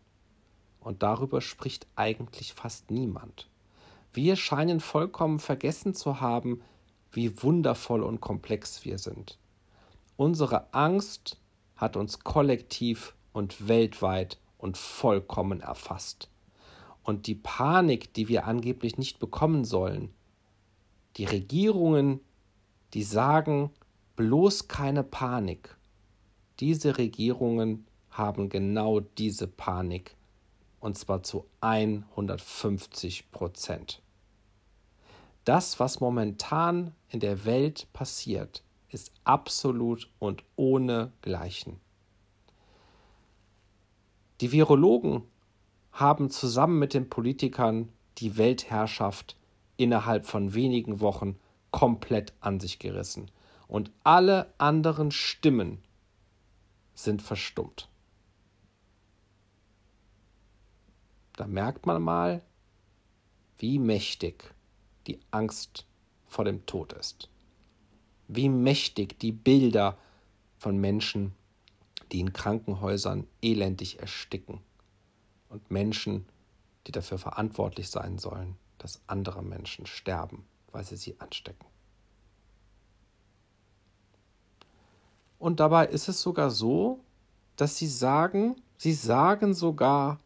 Und 0.81 1.03
darüber 1.03 1.39
spricht 1.39 1.87
eigentlich 1.95 2.51
fast 2.53 2.91
niemand. 2.91 3.47
Wir 4.11 4.35
scheinen 4.35 4.81
vollkommen 4.81 5.39
vergessen 5.39 5.93
zu 5.93 6.19
haben, 6.19 6.61
wie 7.11 7.41
wundervoll 7.43 8.03
und 8.03 8.21
komplex 8.21 8.85
wir 8.85 8.97
sind. 8.97 9.37
Unsere 10.17 10.73
Angst 10.73 11.37
hat 11.75 11.97
uns 11.97 12.19
kollektiv 12.19 13.15
und 13.33 13.67
weltweit 13.67 14.37
und 14.57 14.77
vollkommen 14.77 15.61
erfasst. 15.61 16.29
Und 17.03 17.27
die 17.27 17.35
Panik, 17.35 18.13
die 18.13 18.27
wir 18.27 18.45
angeblich 18.45 18.97
nicht 18.97 19.19
bekommen 19.19 19.65
sollen, 19.65 20.13
die 21.17 21.25
Regierungen, 21.25 22.19
die 22.93 23.03
sagen 23.03 23.71
bloß 24.15 24.67
keine 24.67 25.03
Panik, 25.03 25.75
diese 26.59 26.99
Regierungen 26.99 27.87
haben 28.11 28.49
genau 28.49 28.99
diese 28.99 29.47
Panik. 29.47 30.15
Und 30.79 30.97
zwar 30.97 31.23
zu 31.23 31.45
150 31.61 33.31
Prozent. 33.31 34.01
Das, 35.43 35.79
was 35.79 35.99
momentan 35.99 36.93
in 37.09 37.19
der 37.19 37.45
Welt 37.45 37.87
passiert, 37.93 38.63
ist 38.89 39.11
absolut 39.23 40.09
und 40.19 40.43
ohne 40.55 41.11
Gleichen. 41.21 41.79
Die 44.41 44.51
Virologen 44.51 45.23
haben 45.91 46.29
zusammen 46.29 46.79
mit 46.79 46.93
den 46.93 47.09
Politikern 47.09 47.89
die 48.17 48.37
Weltherrschaft 48.37 49.35
innerhalb 49.77 50.25
von 50.25 50.53
wenigen 50.53 50.99
Wochen 50.99 51.39
komplett 51.71 52.33
an 52.39 52.59
sich 52.59 52.79
gerissen. 52.79 53.31
Und 53.67 53.91
alle 54.03 54.53
anderen 54.57 55.11
Stimmen 55.11 55.81
sind 56.93 57.21
verstummt. 57.21 57.89
Da 61.37 61.47
merkt 61.47 61.85
man 61.85 62.01
mal, 62.01 62.43
wie 63.57 63.79
mächtig 63.79 64.53
die 65.07 65.19
Angst 65.31 65.85
vor 66.27 66.45
dem 66.45 66.65
Tod 66.65 66.93
ist. 66.93 67.29
Wie 68.27 68.49
mächtig 68.49 69.19
die 69.19 69.31
Bilder 69.31 69.97
von 70.57 70.77
Menschen, 70.77 71.33
die 72.11 72.19
in 72.19 72.33
Krankenhäusern 72.33 73.27
elendig 73.41 73.99
ersticken 73.99 74.61
und 75.49 75.69
Menschen, 75.71 76.25
die 76.87 76.91
dafür 76.91 77.17
verantwortlich 77.17 77.89
sein 77.89 78.17
sollen, 78.17 78.55
dass 78.77 79.01
andere 79.07 79.43
Menschen 79.43 79.85
sterben, 79.85 80.45
weil 80.71 80.83
sie 80.83 80.97
sie 80.97 81.19
anstecken. 81.19 81.65
Und 85.37 85.59
dabei 85.59 85.87
ist 85.87 86.07
es 86.07 86.21
sogar 86.21 86.51
so, 86.51 86.99
dass 87.55 87.77
sie 87.77 87.87
sagen, 87.87 88.55
sie 88.77 88.93
sagen 88.93 89.53
sogar, 89.53 90.19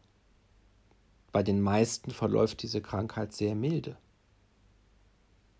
bei 1.32 1.42
den 1.42 1.60
meisten 1.60 2.10
verläuft 2.10 2.62
diese 2.62 2.80
Krankheit 2.80 3.32
sehr 3.32 3.54
milde. 3.54 3.96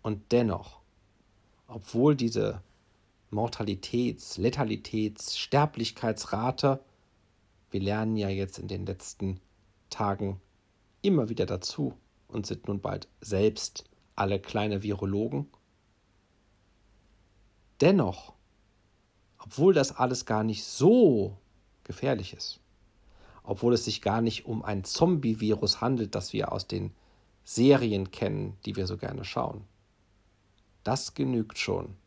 Und 0.07 0.31
dennoch, 0.31 0.79
obwohl 1.67 2.15
diese 2.15 2.61
Mortalitäts-, 3.29 4.39
Letalitäts-, 4.39 5.37
Sterblichkeitsrate, 5.37 6.79
wir 7.71 7.81
lernen 7.81 8.15
ja 8.15 8.29
jetzt 8.29 8.57
in 8.57 8.69
den 8.69 8.85
letzten 8.85 9.41
Tagen 9.89 10.39
immer 11.01 11.27
wieder 11.27 11.45
dazu 11.45 11.93
und 12.29 12.45
sind 12.45 12.69
nun 12.69 12.79
bald 12.79 13.09
selbst 13.19 13.83
alle 14.15 14.39
kleine 14.39 14.81
Virologen. 14.81 15.47
Dennoch, 17.81 18.31
obwohl 19.39 19.73
das 19.73 19.93
alles 19.93 20.25
gar 20.25 20.45
nicht 20.45 20.63
so 20.63 21.35
gefährlich 21.83 22.31
ist, 22.31 22.61
obwohl 23.43 23.73
es 23.73 23.83
sich 23.83 24.01
gar 24.01 24.21
nicht 24.21 24.45
um 24.45 24.63
ein 24.63 24.85
Zombie-Virus 24.85 25.81
handelt, 25.81 26.15
das 26.15 26.31
wir 26.31 26.53
aus 26.53 26.65
den 26.65 26.93
Serien 27.43 28.11
kennen, 28.11 28.55
die 28.65 28.77
wir 28.77 28.87
so 28.87 28.95
gerne 28.95 29.25
schauen, 29.25 29.65
das 30.87 31.13
genügt 31.13 31.57
schon, 31.57 31.97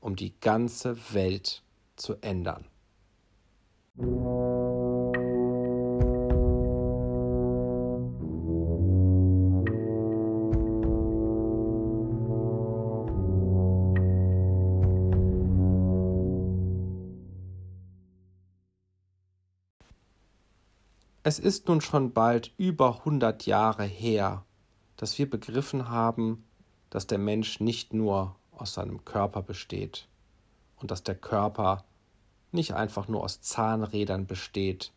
um 0.00 0.16
die 0.16 0.34
ganze 0.40 0.96
Welt 1.14 1.62
zu 1.94 2.16
ändern. 2.20 2.64
Es 21.22 21.38
ist 21.38 21.68
nun 21.68 21.80
schon 21.80 22.12
bald 22.12 22.52
über 22.58 22.98
100 22.98 23.46
Jahre 23.46 23.84
her, 23.84 24.44
dass 24.96 25.16
wir 25.20 25.30
begriffen 25.30 25.88
haben, 25.88 26.44
dass 26.94 27.08
der 27.08 27.18
Mensch 27.18 27.58
nicht 27.58 27.92
nur 27.92 28.36
aus 28.52 28.74
seinem 28.74 29.04
Körper 29.04 29.42
besteht 29.42 30.06
und 30.76 30.92
dass 30.92 31.02
der 31.02 31.16
Körper 31.16 31.82
nicht 32.52 32.74
einfach 32.74 33.08
nur 33.08 33.24
aus 33.24 33.40
Zahnrädern 33.40 34.28
besteht, 34.28 34.92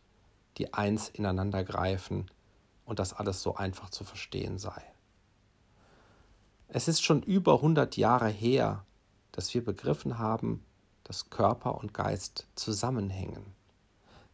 die 0.58 0.72
eins 0.72 1.08
ineinander 1.08 1.64
greifen 1.64 2.30
und 2.84 3.00
dass 3.00 3.14
alles 3.14 3.42
so 3.42 3.56
einfach 3.56 3.90
zu 3.90 4.04
verstehen 4.04 4.58
sei. 4.58 4.80
Es 6.68 6.86
ist 6.86 7.02
schon 7.02 7.20
über 7.20 7.54
100 7.54 7.96
Jahre 7.96 8.28
her, 8.28 8.84
dass 9.32 9.52
wir 9.52 9.64
begriffen 9.64 10.20
haben, 10.20 10.64
dass 11.02 11.30
Körper 11.30 11.78
und 11.78 11.94
Geist 11.94 12.46
zusammenhängen. 12.54 13.44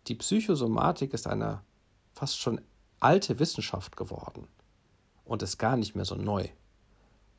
Die 0.09 0.17
Psychosomatik 0.17 1.15
ist 1.15 1.27
eine 1.27 1.63
fast 2.13 2.39
schon 2.39 2.61
alte 3.01 3.39
Wissenschaft 3.39 3.97
geworden 3.97 4.49
und 5.25 5.43
ist 5.43 5.57
gar 5.57 5.79
nicht 5.79 5.97
mehr 5.97 6.05
so 6.05 6.15
neu. 6.15 6.47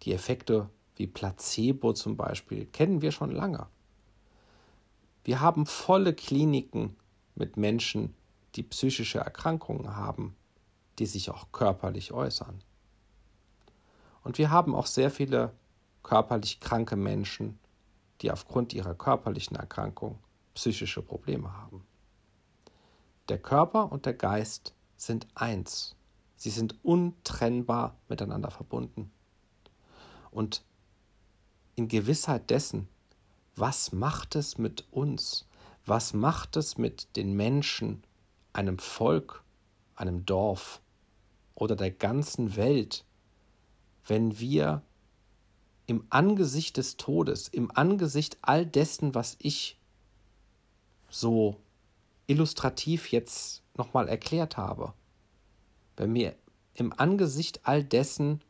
Die 0.04 0.14
Effekte 0.14 0.70
wie 0.96 1.08
Placebo 1.08 1.94
zum 1.94 2.16
Beispiel 2.18 2.66
kennen 2.66 3.02
wir 3.02 3.12
schon 3.12 3.32
lange. 3.32 3.68
Wir 5.24 5.42
haben 5.42 5.66
volle 5.66 6.14
Kliniken 6.14 6.96
mit 7.36 7.58
Menschen, 7.58 8.14
die 8.56 8.64
psychische 8.64 9.20
Erkrankungen 9.20 9.96
haben, 9.96 10.36
die 11.00 11.06
sich 11.06 11.30
auch 11.30 11.52
körperlich 11.52 12.14
äußern. 12.14 12.62
Und 14.24 14.38
wir 14.38 14.50
haben 14.50 14.76
auch 14.76 14.86
sehr 14.86 15.12
viele 15.12 15.52
körperlich 16.04 16.60
kranke 16.60 16.96
Menschen, 16.96 17.60
die 18.22 18.32
aufgrund 18.32 18.74
ihrer 18.74 18.94
körperlichen 18.94 19.58
Erkrankung 19.58 20.20
psychische 20.54 21.02
Probleme 21.02 21.52
haben. 21.54 21.86
Der 23.28 23.40
Körper 23.40 23.92
und 23.92 24.06
der 24.06 24.14
Geist 24.14 24.74
sind 24.96 25.28
eins. 25.36 25.96
Sie 26.38 26.52
sind 26.52 26.76
untrennbar 26.84 27.98
miteinander 28.08 28.52
verbunden 28.52 29.12
und 30.36 30.63
in 31.76 31.88
Gewissheit 31.88 32.50
dessen, 32.50 32.89
was 33.56 33.93
macht 33.93 34.36
es 34.36 34.58
mit 34.58 34.86
uns, 34.91 35.48
was 35.86 36.13
macht 36.13 36.58
es 36.58 36.78
mit 36.78 37.15
den 37.15 37.38
Menschen, 37.38 38.04
einem 38.52 38.78
Volk, 38.78 39.43
einem 39.95 40.26
Dorf 40.26 40.82
oder 41.56 41.78
der 41.78 41.91
ganzen 41.91 42.58
Welt, 42.58 43.06
wenn 44.08 44.38
wir 44.38 44.82
im 45.88 46.06
Angesicht 46.10 46.76
des 46.78 46.98
Todes, 46.98 47.48
im 47.48 47.71
Angesicht 47.71 48.38
all 48.41 48.65
dessen, 48.65 49.15
was 49.15 49.38
ich 49.39 49.78
so 51.10 51.56
illustrativ 52.28 53.10
jetzt 53.12 53.63
nochmal 53.78 54.10
erklärt 54.10 54.58
habe, 54.58 54.93
wenn 55.95 56.13
wir 56.13 56.36
im 56.74 56.91
Angesicht 56.91 57.62
all 57.63 57.86
dessen 57.86 58.41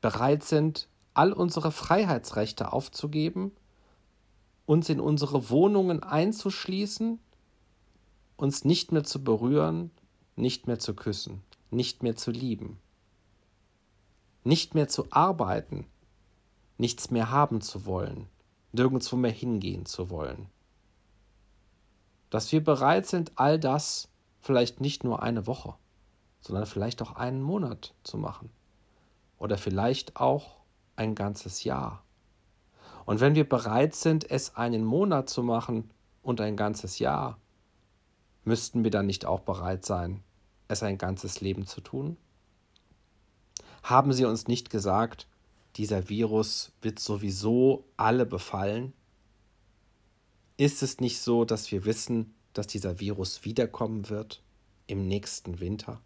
bereit 0.00 0.44
sind, 0.44 0.88
all 1.14 1.32
unsere 1.32 1.72
Freiheitsrechte 1.72 2.72
aufzugeben, 2.72 3.52
uns 4.66 4.88
in 4.88 5.00
unsere 5.00 5.50
Wohnungen 5.50 6.02
einzuschließen, 6.02 7.18
uns 8.36 8.64
nicht 8.64 8.92
mehr 8.92 9.04
zu 9.04 9.24
berühren, 9.24 9.90
nicht 10.36 10.66
mehr 10.66 10.78
zu 10.78 10.94
küssen, 10.94 11.42
nicht 11.70 12.02
mehr 12.02 12.14
zu 12.14 12.30
lieben, 12.30 12.78
nicht 14.44 14.74
mehr 14.74 14.88
zu 14.88 15.06
arbeiten, 15.10 15.86
nichts 16.76 17.10
mehr 17.10 17.30
haben 17.30 17.60
zu 17.60 17.84
wollen, 17.84 18.28
nirgendwo 18.72 19.16
mehr 19.16 19.32
hingehen 19.32 19.86
zu 19.86 20.10
wollen. 20.10 20.46
Dass 22.30 22.52
wir 22.52 22.62
bereit 22.62 23.06
sind, 23.06 23.32
all 23.36 23.58
das 23.58 24.08
vielleicht 24.40 24.80
nicht 24.80 25.02
nur 25.02 25.22
eine 25.22 25.46
Woche, 25.46 25.74
sondern 26.40 26.66
vielleicht 26.66 27.02
auch 27.02 27.16
einen 27.16 27.42
Monat 27.42 27.94
zu 28.04 28.18
machen 28.18 28.50
oder 29.38 29.58
vielleicht 29.58 30.16
auch 30.16 30.58
ein 30.96 31.14
ganzes 31.14 31.64
Jahr. 31.64 32.04
Und 33.06 33.20
wenn 33.20 33.34
wir 33.34 33.48
bereit 33.48 33.94
sind, 33.94 34.30
es 34.30 34.56
einen 34.56 34.84
Monat 34.84 35.30
zu 35.30 35.42
machen 35.42 35.90
und 36.22 36.40
ein 36.40 36.56
ganzes 36.56 36.98
Jahr, 36.98 37.38
müssten 38.44 38.84
wir 38.84 38.90
dann 38.90 39.06
nicht 39.06 39.24
auch 39.24 39.40
bereit 39.40 39.84
sein, 39.84 40.22
es 40.68 40.82
ein 40.82 40.98
ganzes 40.98 41.40
Leben 41.40 41.66
zu 41.66 41.80
tun? 41.80 42.16
Haben 43.82 44.12
Sie 44.12 44.24
uns 44.24 44.48
nicht 44.48 44.70
gesagt, 44.70 45.26
dieser 45.76 46.08
Virus 46.08 46.72
wird 46.82 46.98
sowieso 46.98 47.84
alle 47.96 48.26
befallen? 48.26 48.92
Ist 50.56 50.82
es 50.82 51.00
nicht 51.00 51.20
so, 51.20 51.44
dass 51.44 51.70
wir 51.70 51.84
wissen, 51.84 52.34
dass 52.52 52.66
dieser 52.66 53.00
Virus 53.00 53.44
wiederkommen 53.44 54.08
wird 54.08 54.42
im 54.86 55.06
nächsten 55.06 55.60
Winter? 55.60 56.00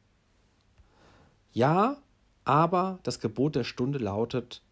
Ja, 1.53 1.97
aber 2.45 2.99
das 3.03 3.21
Gebot 3.21 3.55
der 3.55 3.65
Stunde 3.65 3.99
lautet, 3.99 4.63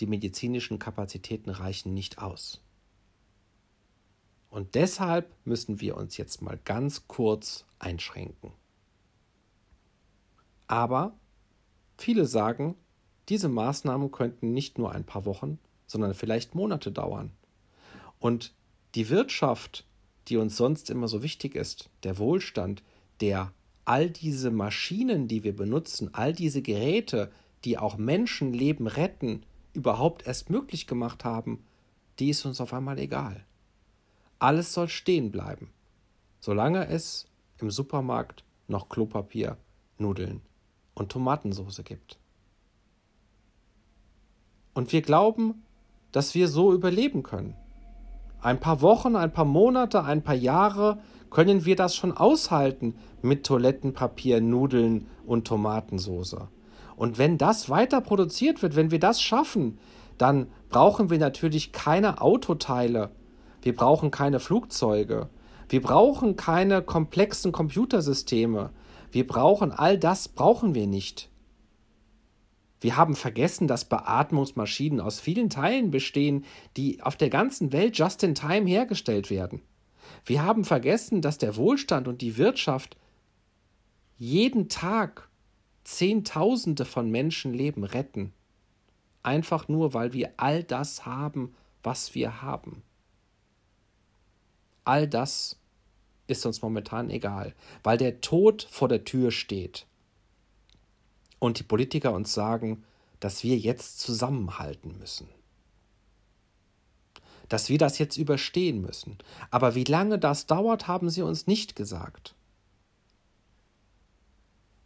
die 0.00 0.06
medizinischen 0.06 0.78
Kapazitäten 0.78 1.50
reichen 1.50 1.94
nicht 1.94 2.18
aus. 2.18 2.62
Und 4.50 4.74
deshalb 4.74 5.30
müssen 5.44 5.80
wir 5.80 5.96
uns 5.96 6.16
jetzt 6.16 6.42
mal 6.42 6.58
ganz 6.64 7.08
kurz 7.08 7.64
einschränken. 7.78 8.52
Aber 10.66 11.16
viele 11.98 12.26
sagen, 12.26 12.76
diese 13.28 13.48
Maßnahmen 13.48 14.10
könnten 14.10 14.52
nicht 14.52 14.78
nur 14.78 14.92
ein 14.92 15.04
paar 15.04 15.24
Wochen, 15.24 15.58
sondern 15.86 16.14
vielleicht 16.14 16.54
Monate 16.54 16.92
dauern. 16.92 17.32
Und 18.18 18.54
die 18.94 19.08
Wirtschaft 19.08 19.84
die 20.28 20.36
uns 20.36 20.56
sonst 20.56 20.90
immer 20.90 21.08
so 21.08 21.22
wichtig 21.22 21.54
ist, 21.54 21.90
der 22.02 22.18
Wohlstand, 22.18 22.82
der 23.20 23.52
all 23.86 24.10
diese 24.10 24.50
Maschinen, 24.50 25.28
die 25.28 25.44
wir 25.44 25.56
benutzen, 25.56 26.12
all 26.12 26.32
diese 26.32 26.60
Geräte, 26.60 27.32
die 27.64 27.78
auch 27.78 27.96
Menschenleben 27.96 28.86
retten, 28.86 29.44
überhaupt 29.72 30.26
erst 30.26 30.50
möglich 30.50 30.86
gemacht 30.86 31.24
haben, 31.24 31.64
die 32.18 32.30
ist 32.30 32.44
uns 32.44 32.60
auf 32.60 32.72
einmal 32.74 32.98
egal. 32.98 33.44
Alles 34.38 34.72
soll 34.72 34.88
stehen 34.88 35.30
bleiben, 35.30 35.70
solange 36.40 36.88
es 36.88 37.26
im 37.58 37.70
Supermarkt 37.70 38.44
noch 38.68 38.88
Klopapier, 38.88 39.56
Nudeln 39.98 40.42
und 40.94 41.12
Tomatensauce 41.12 41.82
gibt. 41.84 42.18
Und 44.74 44.92
wir 44.92 45.00
glauben, 45.00 45.62
dass 46.12 46.34
wir 46.34 46.48
so 46.48 46.72
überleben 46.74 47.22
können. 47.22 47.56
Ein 48.46 48.60
paar 48.60 48.80
Wochen, 48.80 49.16
ein 49.16 49.32
paar 49.32 49.44
Monate, 49.44 50.04
ein 50.04 50.22
paar 50.22 50.36
Jahre 50.36 51.00
können 51.30 51.64
wir 51.64 51.74
das 51.74 51.96
schon 51.96 52.16
aushalten 52.16 52.94
mit 53.20 53.44
Toilettenpapier, 53.44 54.40
Nudeln 54.40 55.08
und 55.26 55.48
Tomatensauce. 55.48 56.36
Und 56.94 57.18
wenn 57.18 57.38
das 57.38 57.70
weiter 57.70 58.00
produziert 58.00 58.62
wird, 58.62 58.76
wenn 58.76 58.92
wir 58.92 59.00
das 59.00 59.20
schaffen, 59.20 59.80
dann 60.16 60.46
brauchen 60.68 61.10
wir 61.10 61.18
natürlich 61.18 61.72
keine 61.72 62.20
Autoteile. 62.22 63.10
Wir 63.62 63.74
brauchen 63.74 64.12
keine 64.12 64.38
Flugzeuge. 64.38 65.28
Wir 65.68 65.82
brauchen 65.82 66.36
keine 66.36 66.82
komplexen 66.82 67.50
Computersysteme. 67.50 68.70
Wir 69.10 69.26
brauchen 69.26 69.72
all 69.72 69.98
das 69.98 70.28
brauchen 70.28 70.76
wir 70.76 70.86
nicht. 70.86 71.30
Wir 72.80 72.96
haben 72.96 73.16
vergessen, 73.16 73.68
dass 73.68 73.86
Beatmungsmaschinen 73.86 75.00
aus 75.00 75.18
vielen 75.18 75.48
Teilen 75.48 75.90
bestehen, 75.90 76.44
die 76.76 77.02
auf 77.02 77.16
der 77.16 77.30
ganzen 77.30 77.72
Welt 77.72 77.96
just 77.96 78.22
in 78.22 78.34
time 78.34 78.68
hergestellt 78.68 79.30
werden. 79.30 79.62
Wir 80.24 80.42
haben 80.42 80.64
vergessen, 80.64 81.22
dass 81.22 81.38
der 81.38 81.56
Wohlstand 81.56 82.06
und 82.06 82.20
die 82.20 82.36
Wirtschaft 82.36 82.96
jeden 84.18 84.68
Tag 84.68 85.28
Zehntausende 85.84 86.84
von 86.84 87.10
Menschenleben 87.10 87.84
retten. 87.84 88.32
Einfach 89.22 89.68
nur, 89.68 89.94
weil 89.94 90.12
wir 90.12 90.34
all 90.36 90.62
das 90.62 91.06
haben, 91.06 91.54
was 91.82 92.14
wir 92.14 92.42
haben. 92.42 92.82
All 94.84 95.08
das 95.08 95.58
ist 96.26 96.44
uns 96.44 96.62
momentan 96.62 97.10
egal, 97.10 97.54
weil 97.82 97.98
der 97.98 98.20
Tod 98.20 98.66
vor 98.70 98.88
der 98.88 99.04
Tür 99.04 99.30
steht 99.30 99.86
und 101.38 101.58
die 101.58 101.64
Politiker 101.64 102.12
uns 102.12 102.32
sagen, 102.32 102.84
dass 103.20 103.42
wir 103.42 103.56
jetzt 103.56 104.00
zusammenhalten 104.00 104.98
müssen. 104.98 105.28
Dass 107.48 107.68
wir 107.68 107.78
das 107.78 107.98
jetzt 107.98 108.16
überstehen 108.16 108.80
müssen. 108.80 109.18
Aber 109.50 109.74
wie 109.74 109.84
lange 109.84 110.18
das 110.18 110.46
dauert, 110.46 110.88
haben 110.88 111.10
sie 111.10 111.22
uns 111.22 111.46
nicht 111.46 111.76
gesagt. 111.76 112.34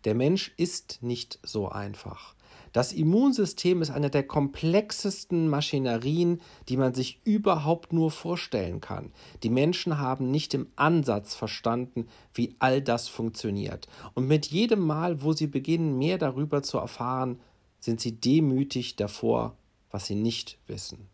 Der 0.05 0.15
Mensch 0.15 0.53
ist 0.57 1.03
nicht 1.03 1.39
so 1.43 1.69
einfach. 1.69 2.35
Das 2.73 2.93
Immunsystem 2.93 3.83
ist 3.83 3.91
eine 3.91 4.11
der 4.11 4.23
komplexesten 4.23 5.49
Maschinerien, 5.49 6.41
die 6.69 6.77
man 6.77 6.95
sich 6.95 7.21
überhaupt 7.25 7.93
nur 7.93 8.13
vorstellen 8.13 8.81
kann. 8.81 9.13
Die 9.43 9.51
Menschen 9.51 9.99
haben 9.99 10.31
nicht 10.31 10.55
im 10.55 10.69
Ansatz 10.77 11.35
verstanden, 11.35 12.07
wie 12.33 12.55
all 12.61 12.81
das 12.81 13.09
funktioniert. 13.09 13.89
Und 14.15 14.29
mit 14.29 14.47
jedem 14.47 14.81
Mal, 14.81 15.23
wo 15.23 15.33
sie 15.33 15.49
beginnen, 15.49 15.99
mehr 15.99 16.19
darüber 16.19 16.63
zu 16.63 16.79
erfahren, 16.79 17.41
sind 17.81 18.01
sie 18.01 18.13
demütig 18.13 18.95
davor, 18.95 19.57
was 19.91 20.07
sie 20.07 20.15
nicht 20.15 20.59
wissen. 20.69 21.09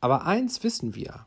Aber 0.00 0.26
eins 0.26 0.62
wissen 0.62 0.94
wir, 0.94 1.26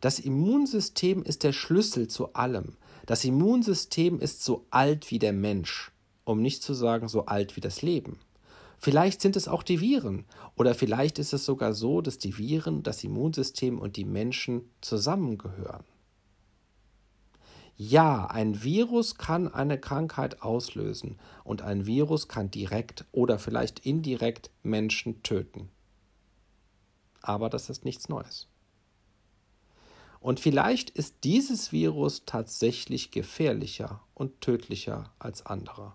das 0.00 0.20
Immunsystem 0.20 1.22
ist 1.22 1.42
der 1.42 1.52
Schlüssel 1.52 2.08
zu 2.08 2.32
allem. 2.32 2.76
Das 3.04 3.24
Immunsystem 3.24 4.20
ist 4.20 4.44
so 4.44 4.64
alt 4.70 5.10
wie 5.10 5.18
der 5.18 5.32
Mensch, 5.32 5.92
um 6.24 6.40
nicht 6.40 6.62
zu 6.62 6.72
sagen 6.72 7.08
so 7.08 7.26
alt 7.26 7.56
wie 7.56 7.60
das 7.60 7.82
Leben. 7.82 8.18
Vielleicht 8.78 9.20
sind 9.20 9.34
es 9.36 9.48
auch 9.48 9.62
die 9.62 9.80
Viren. 9.80 10.24
Oder 10.56 10.74
vielleicht 10.74 11.18
ist 11.18 11.32
es 11.32 11.44
sogar 11.44 11.74
so, 11.74 12.00
dass 12.00 12.18
die 12.18 12.38
Viren, 12.38 12.82
das 12.82 13.02
Immunsystem 13.02 13.78
und 13.78 13.96
die 13.96 14.04
Menschen 14.04 14.70
zusammengehören. 14.80 15.84
Ja, 17.76 18.26
ein 18.26 18.62
Virus 18.62 19.16
kann 19.16 19.46
eine 19.46 19.78
Krankheit 19.78 20.42
auslösen 20.42 21.18
und 21.44 21.62
ein 21.62 21.86
Virus 21.86 22.26
kann 22.26 22.50
direkt 22.50 23.04
oder 23.12 23.38
vielleicht 23.38 23.80
indirekt 23.80 24.50
Menschen 24.62 25.22
töten. 25.22 25.68
Aber 27.22 27.48
das 27.50 27.70
ist 27.70 27.84
nichts 27.84 28.08
Neues. 28.08 28.48
Und 30.20 30.40
vielleicht 30.40 30.90
ist 30.90 31.22
dieses 31.22 31.70
Virus 31.70 32.24
tatsächlich 32.26 33.12
gefährlicher 33.12 34.02
und 34.14 34.40
tödlicher 34.40 35.12
als 35.20 35.46
andere. 35.46 35.94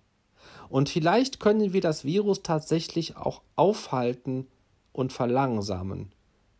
Und 0.69 0.89
vielleicht 0.89 1.39
können 1.39 1.73
wir 1.73 1.81
das 1.81 2.03
Virus 2.03 2.43
tatsächlich 2.43 3.17
auch 3.17 3.41
aufhalten 3.55 4.47
und 4.91 5.13
verlangsamen, 5.13 6.11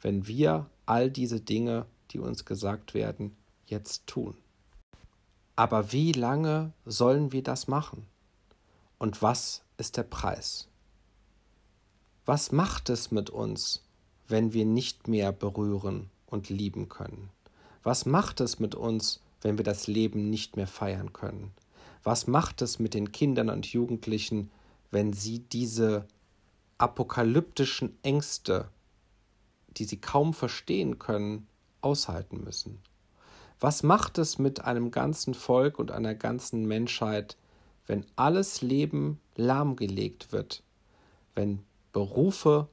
wenn 0.02 0.28
wir 0.28 0.68
all 0.86 1.10
diese 1.10 1.40
Dinge, 1.40 1.86
die 2.12 2.20
uns 2.20 2.46
gesagt 2.46 2.94
werden, 2.94 3.36
jetzt 3.66 4.08
tun. 4.08 4.36
Aber 5.56 5.92
wie 5.92 6.12
lange 6.12 6.74
sollen 6.86 7.32
wir 7.32 7.44
das 7.44 7.68
machen? 7.68 8.06
Und 8.98 9.22
was 9.22 9.64
ist 9.78 9.98
der 9.98 10.04
Preis? 10.04 10.68
Was 12.26 12.52
macht 12.52 12.90
es 12.90 13.12
mit 13.12 13.30
uns, 13.30 13.84
wenn 14.28 14.54
wir 14.54 14.66
nicht 14.66 15.08
mehr 15.08 15.32
berühren 15.32 16.10
und 16.26 16.50
lieben 16.50 16.90
können? 16.90 17.30
Was 17.84 18.06
macht 18.06 18.40
es 18.40 18.60
mit 18.60 18.76
uns, 18.76 19.22
wenn 19.42 19.58
wir 19.58 19.66
das 19.66 19.88
Leben 19.88 20.30
nicht 20.30 20.56
mehr 20.56 20.68
feiern 20.68 21.12
können? 21.12 21.52
Was 22.04 22.28
macht 22.28 22.62
es 22.62 22.80
mit 22.80 22.94
den 22.94 23.12
Kindern 23.12 23.50
und 23.50 23.66
Jugendlichen, 23.66 24.52
wenn 24.92 25.14
sie 25.14 25.40
diese 25.40 26.06
apokalyptischen 26.78 27.98
Ängste, 28.04 28.68
die 29.78 29.86
sie 29.86 30.02
kaum 30.02 30.34
verstehen 30.34 31.00
können, 31.00 31.48
aushalten 31.82 32.44
müssen? 32.44 32.80
Was 33.60 33.84
macht 33.84 34.18
es 34.18 34.38
mit 34.38 34.66
einem 34.66 34.92
ganzen 34.92 35.34
Volk 35.34 35.80
und 35.80 35.92
einer 35.92 36.16
ganzen 36.16 36.68
Menschheit, 36.68 37.38
wenn 37.88 38.06
alles 38.18 38.62
Leben 38.62 39.22
lahmgelegt 39.36 40.34
wird, 40.34 40.64
wenn 41.36 41.64
Berufe 41.94 42.68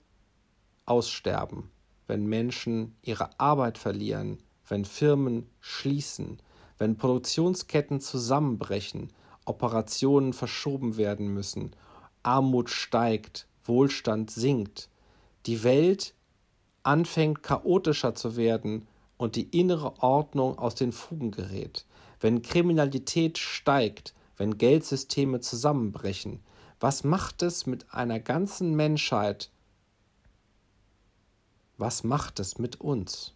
aussterben, 0.87 1.71
wenn 2.09 2.27
Menschen 2.27 2.97
ihre 3.03 3.39
Arbeit 3.39 3.79
verlieren, 3.79 4.39
wenn 4.67 4.85
Firmen 4.85 5.49
schließen, 5.61 6.41
wenn 6.79 6.97
Produktionsketten 6.97 8.01
zusammenbrechen, 8.01 9.13
Operationen 9.51 10.33
verschoben 10.33 10.97
werden 10.97 11.35
müssen, 11.35 11.73
Armut 12.23 12.71
steigt, 12.71 13.47
Wohlstand 13.65 14.31
sinkt, 14.31 14.89
die 15.47 15.65
Welt 15.65 16.15
anfängt 16.83 17.43
chaotischer 17.43 18.15
zu 18.15 18.37
werden 18.37 18.87
und 19.17 19.37
die 19.37 19.49
innere 19.59 20.03
Ordnung 20.03 20.59
aus 20.59 20.75
den 20.75 20.93
Fugen 20.93 21.31
gerät, 21.31 21.85
wenn 22.21 22.43
Kriminalität 22.43 23.39
steigt, 23.39 24.15
wenn 24.37 24.57
Geldsysteme 24.57 25.41
zusammenbrechen, 25.41 26.41
was 26.79 27.05
macht 27.05 27.43
es 27.43 27.67
mit 27.67 27.93
einer 27.93 28.21
ganzen 28.21 28.75
Menschheit? 28.75 29.51
Was 31.77 32.05
macht 32.05 32.41
es 32.41 32.59
mit 32.59 32.81
uns? 32.81 33.35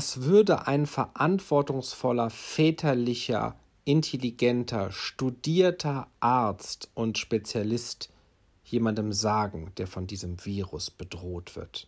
Was 0.00 0.22
würde 0.22 0.66
ein 0.66 0.86
verantwortungsvoller, 0.86 2.30
väterlicher, 2.30 3.54
intelligenter, 3.84 4.92
studierter 4.92 6.08
Arzt 6.20 6.90
und 6.94 7.18
Spezialist 7.18 8.08
jemandem 8.64 9.12
sagen, 9.12 9.72
der 9.76 9.86
von 9.86 10.06
diesem 10.06 10.42
Virus 10.42 10.90
bedroht 10.90 11.54
wird? 11.54 11.86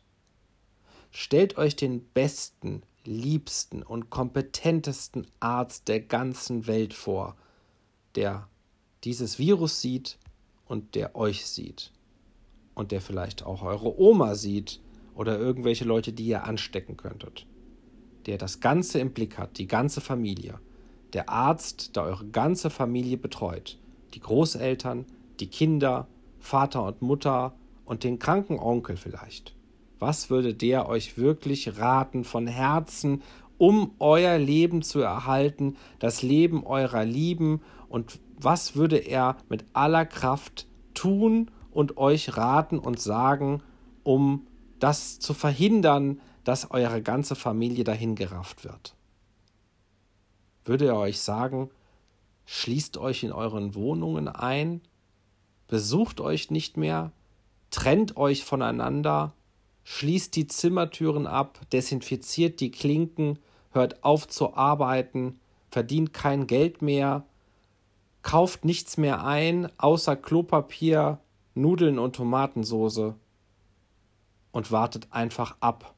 Stellt 1.11 1.57
euch 1.57 1.75
den 1.75 2.05
besten, 2.05 2.83
liebsten 3.07 3.83
und 3.83 4.11
kompetentesten 4.11 5.27
Arzt 5.41 5.89
der 5.89 6.01
ganzen 6.01 6.67
Welt 6.67 6.93
vor, 6.93 7.35
der 8.15 8.47
dieses 9.05 9.39
Virus 9.39 9.81
sieht 9.81 10.19
und 10.67 10.97
der 10.97 11.17
euch 11.17 11.47
sieht 11.47 11.93
und 12.75 12.93
der 12.93 13.01
vielleicht 13.01 13.43
auch 13.43 13.63
eure 13.63 13.99
Oma 13.99 14.35
sieht 14.35 14.81
oder 15.15 15.39
irgendwelche 15.39 15.87
Leute, 15.87 16.13
die 16.13 16.27
ihr 16.27 16.45
anstecken 16.45 16.99
könntet 16.99 17.47
der 18.27 18.39
das 18.39 18.61
Ganze 18.61 18.99
im 18.99 19.13
Blick 19.13 19.39
hat, 19.39 19.59
die 19.59 19.67
ganze 19.67 20.01
Familie. 20.01 20.59
Der 21.13 21.29
Arzt, 21.29 21.97
der 21.97 22.05
eure 22.05 22.27
ganze 22.27 22.71
Familie 22.71 23.17
betreut. 23.17 23.79
Die 24.15 24.21
Großeltern, 24.21 25.07
die 25.41 25.49
Kinder, 25.49 26.07
Vater 26.39 26.85
und 26.85 27.03
Mutter 27.03 27.55
und 27.85 28.05
den 28.05 28.19
kranken 28.19 28.59
Onkel 28.59 28.97
vielleicht. 28.97 29.55
Was 29.99 30.31
würde 30.31 30.55
der 30.55 30.89
euch 30.89 31.17
wirklich 31.19 31.79
raten 31.79 32.25
von 32.25 32.47
Herzen, 32.47 33.23
um 33.59 33.93
euer 34.01 34.39
Leben 34.39 34.83
zu 34.83 35.01
erhalten, 35.01 35.77
das 36.01 36.23
Leben 36.23 36.67
eurer 36.67 37.05
Lieben 37.05 37.61
und 37.89 38.19
was 38.37 38.75
würde 38.75 38.97
er 38.97 39.37
mit 39.49 39.65
aller 39.73 40.05
Kraft 40.05 40.67
tun 40.95 41.51
und 41.71 41.97
euch 41.97 42.37
raten 42.37 42.79
und 42.79 42.99
sagen, 42.99 43.63
um 44.03 44.47
das 44.81 45.21
zu 45.21 45.33
verhindern, 45.35 46.21
dass 46.45 46.71
eure 46.71 47.03
ganze 47.03 47.35
Familie 47.35 47.85
dahingerafft 47.85 48.65
wird? 48.65 48.95
Würde 50.65 50.87
er 50.87 50.97
euch 50.97 51.21
sagen, 51.21 51.71
schließt 52.47 52.99
euch 52.99 53.23
in 53.23 53.33
euren 53.33 53.75
Wohnungen 53.75 54.29
ein, 54.29 54.81
besucht 55.69 56.21
euch 56.21 56.51
nicht 56.51 56.77
mehr, 56.77 57.13
trennt 57.71 58.17
euch 58.17 58.45
voneinander, 58.45 59.33
schließt 59.85 60.37
die 60.37 60.47
Zimmertüren 60.47 61.27
ab, 61.27 61.61
desinfiziert 61.73 62.61
die 62.61 62.71
Klinken, 62.71 63.39
hört 63.73 64.05
auf 64.05 64.29
zu 64.29 64.55
arbeiten, 64.55 65.41
verdient 65.71 66.13
kein 66.13 66.47
Geld 66.47 66.83
mehr, 66.83 67.25
kauft 68.23 68.65
nichts 68.65 68.97
mehr 68.97 69.25
ein, 69.25 69.69
außer 69.79 70.15
Klopapier, 70.15 71.19
Nudeln 71.55 71.99
und 71.99 72.17
Tomatensoße 72.17 73.15
und 74.53 74.71
wartet 74.71 75.09
einfach 75.11 75.57
ab. 75.61 75.95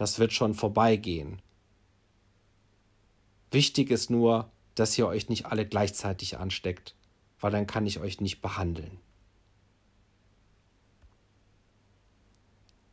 Das 0.00 0.18
wird 0.18 0.32
schon 0.32 0.54
vorbeigehen. 0.54 1.42
Wichtig 3.50 3.90
ist 3.90 4.08
nur, 4.08 4.50
dass 4.74 4.96
ihr 4.96 5.06
euch 5.06 5.28
nicht 5.28 5.44
alle 5.44 5.66
gleichzeitig 5.66 6.38
ansteckt, 6.38 6.94
weil 7.38 7.50
dann 7.50 7.66
kann 7.66 7.84
ich 7.84 8.00
euch 8.00 8.18
nicht 8.18 8.40
behandeln. 8.40 8.98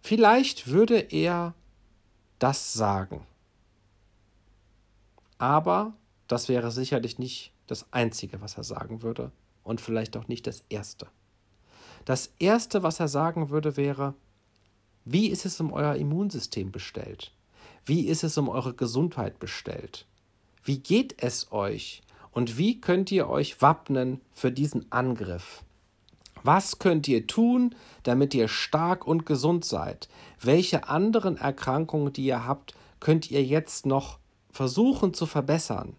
Vielleicht 0.01 0.67
würde 0.67 0.99
er 0.99 1.53
das 2.39 2.73
sagen. 2.73 3.25
Aber 5.37 5.93
das 6.27 6.49
wäre 6.49 6.71
sicherlich 6.71 7.19
nicht 7.19 7.53
das 7.67 7.85
Einzige, 7.93 8.41
was 8.41 8.57
er 8.57 8.65
sagen 8.65 9.01
würde 9.01 9.31
und 9.63 9.79
vielleicht 9.79 10.17
auch 10.17 10.27
nicht 10.27 10.45
das 10.45 10.65
Erste. 10.67 11.07
Das 12.03 12.33
Erste, 12.37 12.83
was 12.83 12.99
er 12.99 13.07
sagen 13.07 13.49
würde, 13.49 13.77
wäre, 13.77 14.13
wie 15.09 15.27
ist 15.27 15.45
es 15.45 15.59
um 15.61 15.71
euer 15.71 15.95
Immunsystem 15.95 16.71
bestellt? 16.71 17.31
Wie 17.85 18.07
ist 18.07 18.25
es 18.25 18.37
um 18.37 18.49
eure 18.49 18.73
Gesundheit 18.73 19.39
bestellt? 19.39 20.05
Wie 20.65 20.79
geht 20.79 21.15
es 21.23 21.53
euch? 21.53 22.01
Und 22.31 22.57
wie 22.57 22.81
könnt 22.81 23.09
ihr 23.13 23.29
euch 23.29 23.61
wappnen 23.61 24.19
für 24.33 24.51
diesen 24.51 24.91
Angriff? 24.91 25.63
Was 26.43 26.79
könnt 26.79 27.07
ihr 27.07 27.25
tun, 27.25 27.73
damit 28.03 28.33
ihr 28.33 28.49
stark 28.49 29.07
und 29.07 29.25
gesund 29.25 29.63
seid? 29.63 30.09
Welche 30.41 30.89
anderen 30.89 31.37
Erkrankungen, 31.37 32.11
die 32.11 32.25
ihr 32.25 32.45
habt, 32.45 32.75
könnt 32.99 33.31
ihr 33.31 33.45
jetzt 33.45 33.85
noch 33.85 34.19
versuchen 34.51 35.13
zu 35.13 35.25
verbessern? 35.25 35.95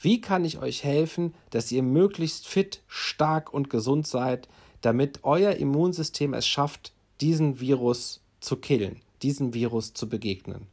Wie 0.00 0.22
kann 0.22 0.46
ich 0.46 0.58
euch 0.58 0.84
helfen, 0.84 1.34
dass 1.50 1.70
ihr 1.70 1.82
möglichst 1.82 2.48
fit, 2.48 2.82
stark 2.86 3.52
und 3.52 3.68
gesund 3.68 4.06
seid, 4.06 4.48
damit 4.80 5.20
euer 5.22 5.52
Immunsystem 5.52 6.32
es 6.32 6.46
schafft, 6.46 6.92
diesen 7.20 7.60
Virus 7.60 8.22
zu 8.40 8.56
killen, 8.56 9.00
diesem 9.22 9.54
Virus 9.54 9.94
zu 9.94 10.08
begegnen? 10.08 10.66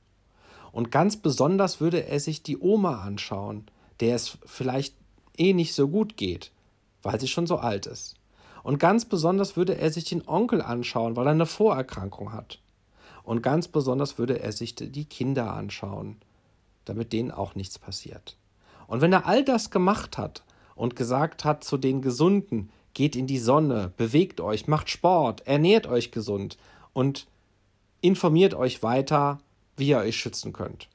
Und 0.71 0.91
ganz 0.91 1.17
besonders 1.17 1.80
würde 1.80 2.06
er 2.06 2.19
sich 2.19 2.43
die 2.43 2.58
Oma 2.58 3.01
anschauen, 3.01 3.65
der 4.01 4.15
es 4.15 4.38
vielleicht 4.45 4.93
eh 5.38 5.54
nicht 5.54 5.73
so 5.73 5.88
gut 5.88 6.17
geht, 6.17 6.51
weil 7.01 7.19
sie 7.19 7.28
schon 7.28 7.47
so 7.47 7.58
alt 7.58 7.86
ist. 7.86 8.15
Und 8.63 8.80
ganz 8.80 9.06
besonders 9.06 9.56
würde 9.56 9.78
er 9.78 9.91
sich 9.91 10.06
den 10.06 10.28
Onkel 10.28 10.62
anschauen, 10.62 11.15
weil 11.15 11.28
er 11.28 11.32
eine 11.32 11.45
Vorerkrankung 11.45 12.34
hat. 12.34 12.60
Und 13.23 13.41
ganz 13.41 13.67
besonders 13.67 14.17
würde 14.17 14.39
er 14.39 14.51
sich 14.51 14.75
die 14.75 15.06
Kinder 15.06 15.54
anschauen, 15.54 16.17
damit 16.86 17.13
denen 17.13 17.32
auch 17.32 17.56
nichts 17.56 17.80
passiert. 17.80 18.38
Und 18.88 19.01
wenn 19.01 19.13
er 19.13 19.25
all 19.25 19.43
das 19.43 19.71
gemacht 19.71 20.17
hat 20.17 20.43
und 20.75 20.95
gesagt 20.95 21.43
hat 21.43 21.63
zu 21.63 21.78
den 21.78 22.01
Gesunden, 22.01 22.69
geht 22.93 23.15
in 23.15 23.28
die 23.28 23.39
Sonne, 23.39 23.91
bewegt 23.97 24.41
euch, 24.41 24.67
macht 24.67 24.89
Sport, 24.89 25.45
ernährt 25.47 25.88
euch 25.88 26.12
gesund 26.12 26.58
und 26.93 27.28
informiert 28.06 28.54
euch 28.54 28.84
weiter, 28.84 29.39
wie 29.78 29.89
ihr 29.89 29.98
euch 29.98 30.18
schützen 30.18 30.54
könnt. 30.54 30.89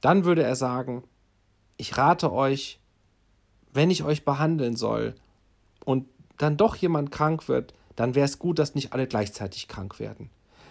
Dann 0.00 0.24
würde 0.24 0.42
er 0.42 0.56
sagen, 0.56 1.04
ich 1.76 1.96
rate 1.96 2.32
euch, 2.32 2.80
wenn 3.72 3.90
ich 3.90 4.04
euch 4.04 4.24
behandeln 4.24 4.76
soll 4.76 5.14
und 5.84 6.06
dann 6.38 6.56
doch 6.56 6.76
jemand 6.76 7.10
krank 7.10 7.48
wird, 7.48 7.74
dann 7.96 8.14
wäre 8.14 8.24
es 8.24 8.38
gut, 8.38 8.58
dass 8.58 8.74
nicht 8.74 8.92
alle 8.92 9.06
gleichzeitig 9.06 9.68
krank 9.68 9.98
werden. 9.98 10.30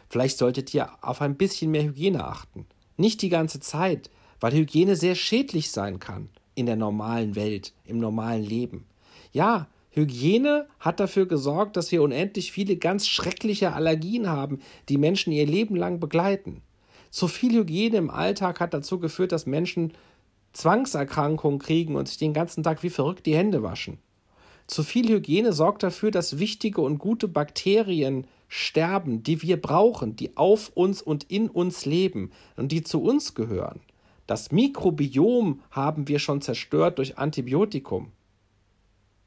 Vielleicht 0.09 0.37
solltet 0.37 0.73
ihr 0.73 0.89
auf 1.01 1.21
ein 1.21 1.37
bisschen 1.37 1.71
mehr 1.71 1.83
Hygiene 1.83 2.25
achten. 2.25 2.65
Nicht 2.97 3.21
die 3.21 3.29
ganze 3.29 3.59
Zeit, 3.59 4.09
weil 4.39 4.53
Hygiene 4.53 4.95
sehr 4.95 5.15
schädlich 5.15 5.71
sein 5.71 5.99
kann 5.99 6.29
in 6.55 6.65
der 6.65 6.75
normalen 6.75 7.35
Welt, 7.35 7.73
im 7.85 7.99
normalen 7.99 8.43
Leben. 8.43 8.85
Ja, 9.31 9.67
Hygiene 9.91 10.67
hat 10.79 10.99
dafür 11.01 11.25
gesorgt, 11.25 11.75
dass 11.75 11.91
wir 11.91 12.01
unendlich 12.01 12.51
viele 12.51 12.77
ganz 12.77 13.07
schreckliche 13.07 13.73
Allergien 13.73 14.29
haben, 14.29 14.59
die 14.87 14.97
Menschen 14.97 15.33
ihr 15.33 15.45
Leben 15.45 15.75
lang 15.75 15.99
begleiten. 15.99 16.61
Zu 17.09 17.27
viel 17.27 17.53
Hygiene 17.59 17.97
im 17.97 18.09
Alltag 18.09 18.61
hat 18.61 18.73
dazu 18.73 18.99
geführt, 18.99 19.33
dass 19.33 19.45
Menschen 19.45 19.91
Zwangserkrankungen 20.53 21.59
kriegen 21.59 21.95
und 21.95 22.07
sich 22.07 22.17
den 22.17 22.33
ganzen 22.33 22.63
Tag 22.63 22.83
wie 22.83 22.89
verrückt 22.89 23.25
die 23.25 23.35
Hände 23.35 23.63
waschen. 23.63 23.97
Zu 24.65 24.83
viel 24.83 25.09
Hygiene 25.09 25.51
sorgt 25.51 25.83
dafür, 25.83 26.11
dass 26.11 26.39
wichtige 26.39 26.79
und 26.79 26.97
gute 26.97 27.27
Bakterien 27.27 28.25
sterben, 28.47 29.23
die 29.23 29.41
wir 29.41 29.61
brauchen, 29.61 30.15
die 30.15 30.37
auf 30.37 30.71
uns 30.73 31.01
und 31.01 31.25
in 31.25 31.49
uns 31.49 31.85
leben 31.85 32.31
und 32.55 32.71
die 32.71 32.81
zu 32.81 33.01
uns 33.01 33.35
gehören. 33.35 33.81
Das 34.27 34.51
Mikrobiom 34.51 35.61
haben 35.71 36.07
wir 36.07 36.19
schon 36.19 36.41
zerstört 36.41 36.99
durch 36.99 37.17
Antibiotikum. 37.17 38.13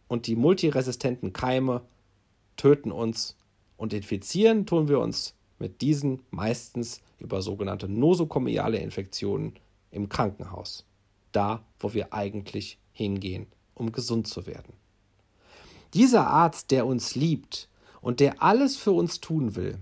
Und 0.09 0.27
die 0.27 0.37
multiresistenten 0.37 1.33
Keime 1.33 1.83
töten 2.57 2.93
uns 2.93 3.37
und 3.77 3.93
infizieren 3.93 4.67
tun 4.67 4.89
wir 4.89 5.01
uns 5.01 5.35
mit 5.59 5.81
diesen 5.81 6.23
meistens 6.31 7.01
über 7.19 7.43
sogenannte 7.43 7.89
nosokomiale 7.89 8.79
Infektionen 8.79 9.55
im 9.91 10.09
Krankenhaus. 10.09 10.85
Da, 11.33 11.65
wo 11.79 11.95
wir 11.95 12.13
eigentlich 12.13 12.79
hingehen, 12.93 13.47
um 13.75 13.93
gesund 13.93 14.29
zu 14.29 14.47
werden. 14.47 14.75
Dieser 15.95 16.27
Arzt, 16.27 16.71
der 16.71 16.87
uns 16.87 17.15
liebt 17.15 17.69
und 18.01 18.21
der 18.21 18.43
alles 18.43 18.77
für 18.77 18.93
uns 18.93 19.21
tun 19.21 19.57
will, 19.57 19.79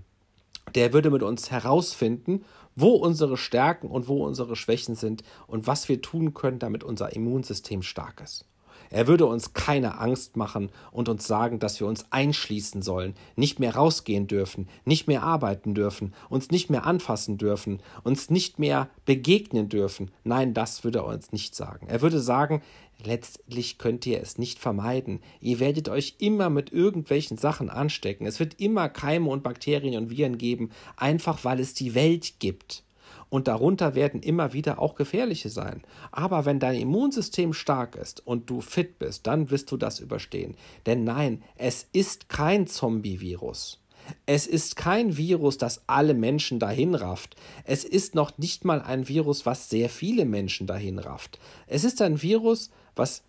der 0.75 0.93
würde 0.93 1.11
mit 1.11 1.23
uns 1.23 1.51
herausfinden, 1.51 2.43
wo 2.75 2.89
unsere 2.89 3.37
Stärken 3.37 3.87
und 3.87 4.07
wo 4.07 4.25
unsere 4.25 4.55
Schwächen 4.55 4.95
sind 4.95 5.23
und 5.47 5.67
was 5.67 5.89
wir 5.89 6.01
tun 6.01 6.33
können, 6.33 6.59
damit 6.59 6.83
unser 6.83 7.15
Immunsystem 7.15 7.83
stark 7.83 8.21
ist. 8.21 8.45
Er 8.93 9.07
würde 9.07 9.25
uns 9.25 9.53
keine 9.53 9.97
Angst 9.97 10.37
machen 10.37 10.69
und 10.91 11.09
uns 11.09 11.25
sagen, 11.25 11.57
dass 11.57 11.79
wir 11.79 11.87
uns 11.87 12.05
einschließen 12.11 12.83
sollen, 12.83 13.15
nicht 13.35 13.59
mehr 13.59 13.75
rausgehen 13.75 14.27
dürfen, 14.27 14.69
nicht 14.85 15.07
mehr 15.07 15.23
arbeiten 15.23 15.73
dürfen, 15.73 16.13
uns 16.29 16.51
nicht 16.51 16.69
mehr 16.69 16.85
anfassen 16.85 17.39
dürfen, 17.39 17.81
uns 18.03 18.29
nicht 18.29 18.59
mehr 18.59 18.89
begegnen 19.05 19.67
dürfen. 19.67 20.11
Nein, 20.23 20.53
das 20.53 20.83
würde 20.83 20.99
er 20.99 21.07
uns 21.07 21.31
nicht 21.31 21.55
sagen. 21.55 21.87
Er 21.87 22.03
würde 22.03 22.19
sagen, 22.19 22.61
letztlich 23.03 23.79
könnt 23.79 24.05
ihr 24.05 24.21
es 24.21 24.37
nicht 24.37 24.59
vermeiden. 24.59 25.21
Ihr 25.41 25.59
werdet 25.59 25.89
euch 25.89 26.17
immer 26.19 26.51
mit 26.51 26.71
irgendwelchen 26.71 27.39
Sachen 27.39 27.71
anstecken. 27.71 28.27
Es 28.27 28.39
wird 28.39 28.61
immer 28.61 28.89
Keime 28.89 29.27
und 29.31 29.41
Bakterien 29.41 29.97
und 29.97 30.11
Viren 30.11 30.37
geben, 30.37 30.69
einfach 30.97 31.43
weil 31.43 31.59
es 31.59 31.73
die 31.73 31.95
Welt 31.95 32.35
gibt 32.37 32.83
und 33.33 33.47
darunter 33.47 33.95
werden 33.95 34.21
immer 34.21 34.53
wieder 34.53 34.77
auch 34.77 34.93
gefährliche 34.93 35.49
sein. 35.49 35.81
Aber 36.11 36.45
wenn 36.45 36.59
dein 36.59 36.79
Immunsystem 36.79 37.53
stark 37.53 37.95
ist 37.95 38.21
und 38.27 38.47
du 38.47 38.61
fit 38.61 38.99
bist, 38.99 39.25
dann 39.25 39.49
wirst 39.49 39.71
du 39.71 39.77
das 39.77 39.99
überstehen. 39.99 40.55
Denn 40.85 41.03
nein, 41.03 41.41
es 41.55 41.87
ist 41.93 42.29
kein 42.29 42.67
Zombie-Virus. 42.67 43.81
Es 44.27 44.45
ist 44.45 44.75
kein 44.75 45.17
Virus, 45.17 45.57
das 45.57 45.81
alle 45.87 46.13
Menschen 46.13 46.59
dahin 46.59 46.93
rafft. 46.93 47.35
Es 47.63 47.83
ist 47.83 48.13
noch 48.13 48.37
nicht 48.37 48.65
mal 48.65 48.83
ein 48.83 49.07
Virus, 49.07 49.47
was 49.47 49.67
sehr 49.67 49.89
viele 49.89 50.25
Menschen 50.25 50.67
dahin 50.67 50.99
rafft. 50.99 51.39
Es 51.65 51.83
ist 51.83 52.03
ein 52.03 52.21
Virus, 52.21 52.69
was 52.95 53.23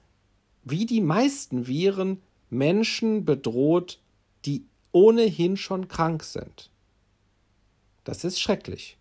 wie 0.65 0.85
die 0.85 1.01
meisten 1.01 1.67
Viren 1.67 2.21
Menschen 2.51 3.25
bedroht, 3.25 4.01
die 4.45 4.67
ohnehin 4.93 5.57
schon 5.57 5.89
krank 5.89 6.25
sind. 6.25 6.69
Das 8.05 8.23
ist 8.23 8.39
schrecklich. 8.39 8.99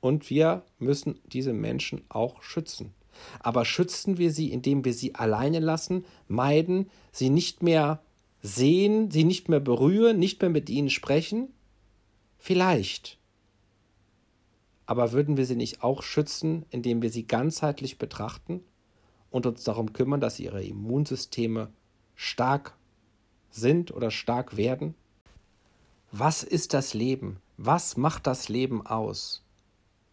Und 0.00 0.30
wir 0.30 0.64
müssen 0.78 1.18
diese 1.26 1.52
Menschen 1.52 2.02
auch 2.08 2.42
schützen. 2.42 2.94
Aber 3.40 3.64
schützen 3.64 4.18
wir 4.18 4.30
sie, 4.30 4.52
indem 4.52 4.84
wir 4.84 4.94
sie 4.94 5.14
alleine 5.14 5.58
lassen, 5.60 6.04
meiden, 6.28 6.90
sie 7.10 7.30
nicht 7.30 7.62
mehr 7.62 8.02
sehen, 8.42 9.10
sie 9.10 9.24
nicht 9.24 9.48
mehr 9.48 9.60
berühren, 9.60 10.18
nicht 10.18 10.40
mehr 10.40 10.50
mit 10.50 10.70
ihnen 10.70 10.90
sprechen? 10.90 11.48
Vielleicht. 12.38 13.18
Aber 14.86 15.12
würden 15.12 15.36
wir 15.36 15.44
sie 15.44 15.56
nicht 15.56 15.82
auch 15.82 16.02
schützen, 16.02 16.64
indem 16.70 17.02
wir 17.02 17.10
sie 17.10 17.26
ganzheitlich 17.26 17.98
betrachten 17.98 18.62
und 19.30 19.44
uns 19.44 19.64
darum 19.64 19.92
kümmern, 19.92 20.20
dass 20.20 20.40
ihre 20.40 20.64
Immunsysteme 20.64 21.70
stark 22.14 22.76
sind 23.50 23.90
oder 23.90 24.10
stark 24.10 24.56
werden? 24.56 24.94
Was 26.10 26.42
ist 26.42 26.72
das 26.72 26.94
Leben? 26.94 27.40
Was 27.58 27.96
macht 27.96 28.26
das 28.26 28.48
Leben 28.48 28.86
aus? 28.86 29.44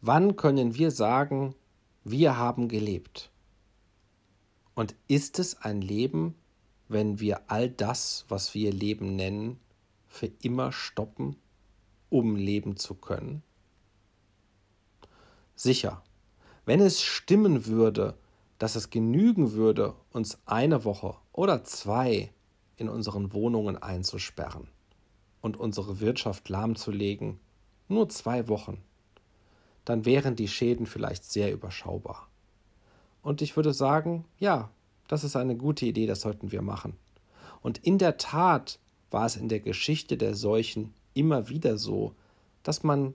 Wann 0.08 0.36
können 0.36 0.76
wir 0.76 0.91
sagen, 0.91 1.56
wir 2.04 2.38
haben 2.38 2.68
gelebt? 2.68 3.32
Und 4.76 4.94
ist 5.08 5.39
es 5.39 5.60
ein 5.63 5.82
Leben, 5.82 6.36
wenn 6.88 7.20
wir 7.20 7.50
all 7.50 7.72
das, 7.72 8.24
was 8.30 8.54
wir 8.54 8.72
Leben 8.72 9.15
nennen, 9.15 9.60
für 10.08 10.28
immer 10.44 10.72
stoppen, 10.72 11.38
um 12.12 12.36
leben 12.36 12.78
zu 12.78 12.94
können? 12.94 13.41
Sicher, 15.56 16.04
wenn 16.65 16.82
es 16.82 17.02
stimmen 17.02 17.65
würde, 17.65 18.15
dass 18.60 18.76
es 18.76 18.91
genügen 18.91 19.54
würde, 19.54 19.96
uns 20.12 20.38
eine 20.46 20.86
Woche 20.86 21.15
oder 21.32 21.63
zwei 21.63 22.32
in 22.78 22.89
unseren 22.89 23.34
Wohnungen 23.34 23.76
einzusperren 23.76 24.68
und 25.41 25.58
unsere 25.58 26.00
Wirtschaft 26.00 26.48
lahmzulegen, 26.48 27.39
nur 27.88 28.08
zwei 28.10 28.48
Wochen, 28.48 28.84
dann 29.86 30.06
wären 30.06 30.36
die 30.36 30.48
Schäden 30.48 30.88
vielleicht 30.88 31.24
sehr 31.24 31.54
überschaubar. 31.54 32.28
Und 33.21 33.41
ich 33.41 33.56
würde 33.56 33.74
sagen, 33.74 34.26
ja, 34.39 34.69
das 35.08 35.24
ist 35.24 35.36
eine 35.36 35.56
gute 35.56 35.86
Idee, 35.86 36.08
das 36.08 36.21
sollten 36.21 36.52
wir 36.52 36.62
machen. 36.62 36.95
Und 37.62 37.78
in 37.80 37.98
der 37.98 38.17
Tat 38.17 38.80
war 39.12 39.26
es 39.26 39.36
in 39.36 39.50
der 39.50 39.60
Geschichte 39.60 40.17
der 40.17 40.36
Seuchen 40.36 40.93
immer 41.13 41.50
wieder 41.50 41.78
so, 41.78 42.13
dass 42.63 42.84
man 42.84 43.13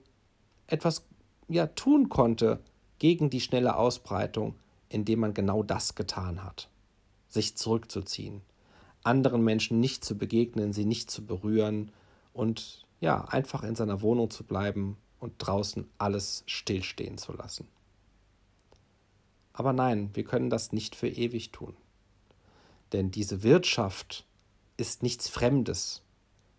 etwas 0.67 1.05
ja 1.47 1.67
tun 1.67 2.09
konnte 2.09 2.59
gegen 2.99 3.29
die 3.29 3.41
schnelle 3.41 3.75
Ausbreitung, 3.75 4.55
indem 4.89 5.19
man 5.19 5.33
genau 5.33 5.63
das 5.63 5.95
getan 5.95 6.43
hat. 6.43 6.69
Sich 7.27 7.55
zurückzuziehen, 7.55 8.41
anderen 9.03 9.43
Menschen 9.43 9.79
nicht 9.79 10.03
zu 10.03 10.17
begegnen, 10.17 10.73
sie 10.73 10.85
nicht 10.85 11.11
zu 11.11 11.25
berühren 11.25 11.91
und 12.33 12.85
ja, 12.99 13.25
einfach 13.25 13.63
in 13.63 13.75
seiner 13.75 14.01
Wohnung 14.01 14.29
zu 14.29 14.43
bleiben 14.43 14.97
und 15.21 15.35
draußen 15.37 15.87
alles 15.97 16.43
stillstehen 16.47 17.17
zu 17.17 17.31
lassen. 17.31 17.67
Aber 19.53 19.71
nein, 19.71 20.09
wir 20.13 20.23
können 20.23 20.49
das 20.49 20.73
nicht 20.73 20.95
für 20.95 21.07
ewig 21.07 21.51
tun. 21.51 21.77
Denn 22.91 23.11
diese 23.11 23.43
Wirtschaft 23.43 24.25
ist 24.75 25.03
nichts 25.03 25.29
Fremdes. 25.29 26.01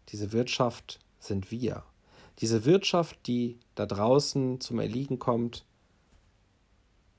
Diese 0.09 0.33
Wirtschaft 0.33 1.01
sind 1.19 1.51
wir. 1.51 1.85
Diese 2.39 2.65
Wirtschaft, 2.65 3.27
die 3.27 3.59
da 3.75 3.85
draußen 3.85 4.61
zum 4.61 4.79
Erliegen 4.79 5.19
kommt, 5.19 5.67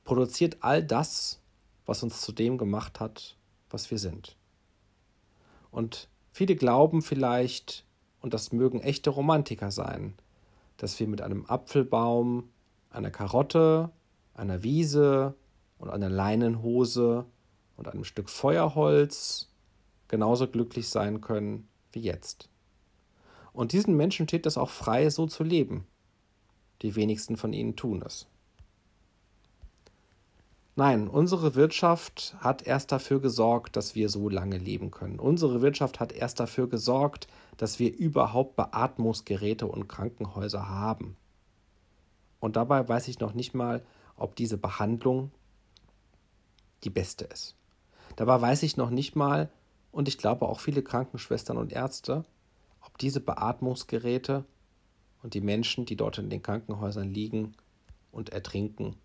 produziert 0.05 0.57
all 0.61 0.83
das, 0.83 1.39
was 1.85 2.03
uns 2.03 2.21
zu 2.21 2.31
dem 2.31 2.57
gemacht 2.57 2.99
hat, 2.99 3.37
was 3.69 3.91
wir 3.91 3.99
sind. 3.99 4.37
Und 5.71 6.07
viele 6.31 6.55
glauben 6.55 7.01
vielleicht, 7.01 7.85
und 8.21 8.33
das 8.33 8.53
mögen 8.53 8.79
echte 8.79 9.09
Romantiker 9.09 9.71
sein, 9.71 10.13
dass 10.83 10.99
wir 10.99 11.07
mit 11.07 11.21
einem 11.21 11.45
Apfelbaum, 11.45 12.49
einer 12.89 13.09
Karotte, 13.09 13.89
einer 14.33 14.63
Wiese 14.63 15.33
und 15.77 15.89
einer 15.89 16.09
Leinenhose 16.09 17.25
und 17.77 17.87
einem 17.87 18.03
Stück 18.03 18.29
Feuerholz 18.29 19.49
genauso 20.09 20.45
glücklich 20.45 20.89
sein 20.89 21.21
können 21.21 21.69
wie 21.93 22.01
jetzt. 22.01 22.49
Und 23.53 23.71
diesen 23.71 23.95
Menschen 23.95 24.27
steht 24.27 24.45
es 24.45 24.57
auch 24.57 24.69
frei, 24.69 25.09
so 25.09 25.25
zu 25.25 25.45
leben. 25.45 25.87
Die 26.81 26.97
wenigsten 26.97 27.37
von 27.37 27.53
ihnen 27.53 27.77
tun 27.77 28.03
es. 28.05 28.27
Nein, 30.75 31.07
unsere 31.07 31.53
Wirtschaft 31.53 32.35
hat 32.39 32.65
erst 32.65 32.91
dafür 32.91 33.19
gesorgt, 33.19 33.75
dass 33.75 33.93
wir 33.93 34.09
so 34.09 34.27
lange 34.27 34.57
leben 34.57 34.89
können. 34.89 35.19
Unsere 35.19 35.61
Wirtschaft 35.61 35.99
hat 35.99 36.11
erst 36.11 36.39
dafür 36.39 36.67
gesorgt, 36.67 37.27
dass 37.57 37.77
wir 37.77 37.95
überhaupt 37.95 38.55
Beatmungsgeräte 38.55 39.67
und 39.67 39.87
Krankenhäuser 39.87 40.67
haben. 40.67 41.15
Und 42.39 42.55
dabei 42.55 42.87
weiß 42.87 43.07
ich 43.07 43.19
noch 43.19 43.35
nicht 43.35 43.53
mal, 43.53 43.85
ob 44.15 44.35
diese 44.35 44.57
Behandlung 44.57 45.31
die 46.83 46.89
beste 46.89 47.25
ist. 47.25 47.55
Dabei 48.15 48.41
weiß 48.41 48.63
ich 48.63 48.75
noch 48.75 48.89
nicht 48.89 49.15
mal, 49.15 49.51
und 49.91 50.07
ich 50.07 50.17
glaube 50.17 50.47
auch 50.47 50.59
viele 50.59 50.81
Krankenschwestern 50.81 51.57
und 51.57 51.71
Ärzte, 51.71 52.25
ob 52.81 52.97
diese 52.97 53.19
Beatmungsgeräte 53.19 54.43
und 55.21 55.35
die 55.35 55.41
Menschen, 55.41 55.85
die 55.85 55.95
dort 55.95 56.17
in 56.17 56.31
den 56.31 56.41
Krankenhäusern 56.41 57.13
liegen 57.13 57.53
und 58.11 58.29
ertrinken, 58.29 58.95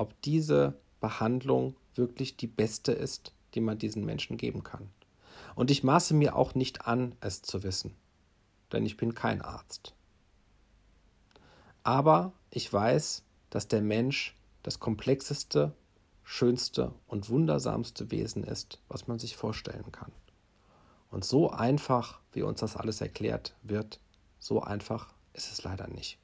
ob 0.00 0.18
diese 0.22 0.80
Behandlung 1.00 1.76
wirklich 1.94 2.38
die 2.38 2.46
beste 2.46 2.90
ist, 2.92 3.34
die 3.52 3.60
man 3.60 3.76
diesen 3.76 4.06
Menschen 4.06 4.38
geben 4.38 4.64
kann. 4.64 4.88
Und 5.54 5.70
ich 5.70 5.84
maße 5.84 6.14
mir 6.14 6.36
auch 6.36 6.54
nicht 6.54 6.86
an, 6.86 7.14
es 7.20 7.42
zu 7.42 7.62
wissen, 7.62 7.94
denn 8.72 8.86
ich 8.86 8.96
bin 8.96 9.14
kein 9.14 9.42
Arzt. 9.42 9.94
Aber 11.82 12.32
ich 12.48 12.72
weiß, 12.72 13.24
dass 13.50 13.68
der 13.68 13.82
Mensch 13.82 14.34
das 14.62 14.80
komplexeste 14.80 15.74
schönste 16.24 16.94
und 17.06 17.28
wundersamste 17.28 18.10
Wesen 18.10 18.42
ist, 18.42 18.80
was 18.88 19.06
man 19.06 19.18
sich 19.18 19.36
vorstellen 19.36 19.92
kann. 19.92 20.12
Und 21.10 21.26
so 21.26 21.50
einfach, 21.50 22.20
wie 22.32 22.42
uns 22.42 22.60
das 22.60 22.76
alles 22.76 23.02
erklärt 23.02 23.54
wird, 23.62 24.00
so 24.38 24.62
einfach 24.62 25.12
ist 25.34 25.52
es 25.52 25.62
leider 25.62 25.88
nicht. 25.88 26.18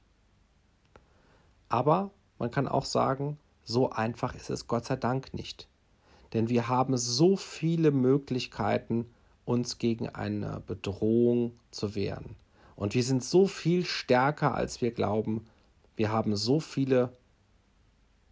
Aber 1.69 2.09
man 2.39 2.49
kann 2.49 2.67
auch 2.67 2.85
sagen, 2.85 3.37
so 3.67 3.89
einfach 3.89 4.33
ist 4.33 4.49
es 4.49 4.67
Gott 4.67 4.85
sei 4.85 4.95
Dank 4.95 5.33
nicht. 5.33 5.67
Denn 6.31 6.47
wir 6.47 6.69
haben 6.69 6.95
so 6.97 7.35
viele 7.35 7.91
Möglichkeiten, 7.91 9.05
uns 9.43 9.77
gegen 9.77 10.07
eine 10.07 10.61
Bedrohung 10.65 11.51
zu 11.71 11.93
wehren. 11.93 12.37
Und 12.77 12.95
wir 12.95 13.03
sind 13.03 13.25
so 13.25 13.45
viel 13.45 13.83
stärker, 13.83 14.55
als 14.55 14.81
wir 14.81 14.91
glauben. 14.91 15.45
Wir 15.97 16.11
haben 16.11 16.37
so 16.37 16.61
viele 16.61 17.11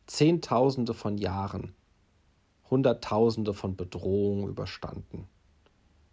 Zehntausende 0.07 0.93
von 0.93 1.17
Jahren, 1.17 1.73
Hunderttausende 2.69 3.53
von 3.53 3.75
Bedrohungen 3.75 4.47
überstanden. 4.47 5.27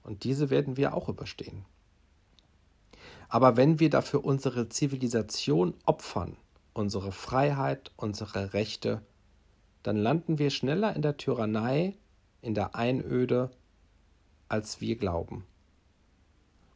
Und 0.03 0.25
diese 0.25 0.51
werden 0.51 0.77
wir 0.77 0.95
auch 0.95 1.09
überstehen. 1.09 1.65
Aber 3.29 3.57
wenn 3.57 3.79
wir 3.79 3.89
dafür 3.89 4.25
unsere 4.25 4.69
Zivilisation 4.69 5.75
opfern, 5.87 6.37
unsere 6.75 7.13
Freiheit, 7.13 7.93
unsere 7.97 8.53
Rechte, 8.53 9.03
dann 9.83 9.97
landen 9.97 10.39
wir 10.39 10.51
schneller 10.51 10.95
in 10.95 11.03
der 11.03 11.17
Tyrannei, 11.17 11.97
in 12.41 12.55
der 12.55 12.75
Einöde, 12.75 13.51
als 14.49 14.81
wir 14.81 14.97
glauben. 14.97 15.45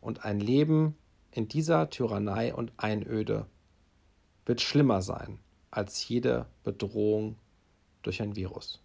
Und 0.01 0.25
ein 0.25 0.41
Leben 0.41 0.97
in 1.31 1.49
dieser 1.49 1.91
Tyrannei 1.91 2.55
und 2.55 2.73
Einöde 2.77 3.47
wird 4.45 4.61
schlimmer 4.61 5.03
sein 5.03 5.39
als 5.71 6.09
jede 6.09 6.47
Bedrohung 6.65 7.37
durch 8.03 8.23
ein 8.23 8.37
Virus. 8.37 8.81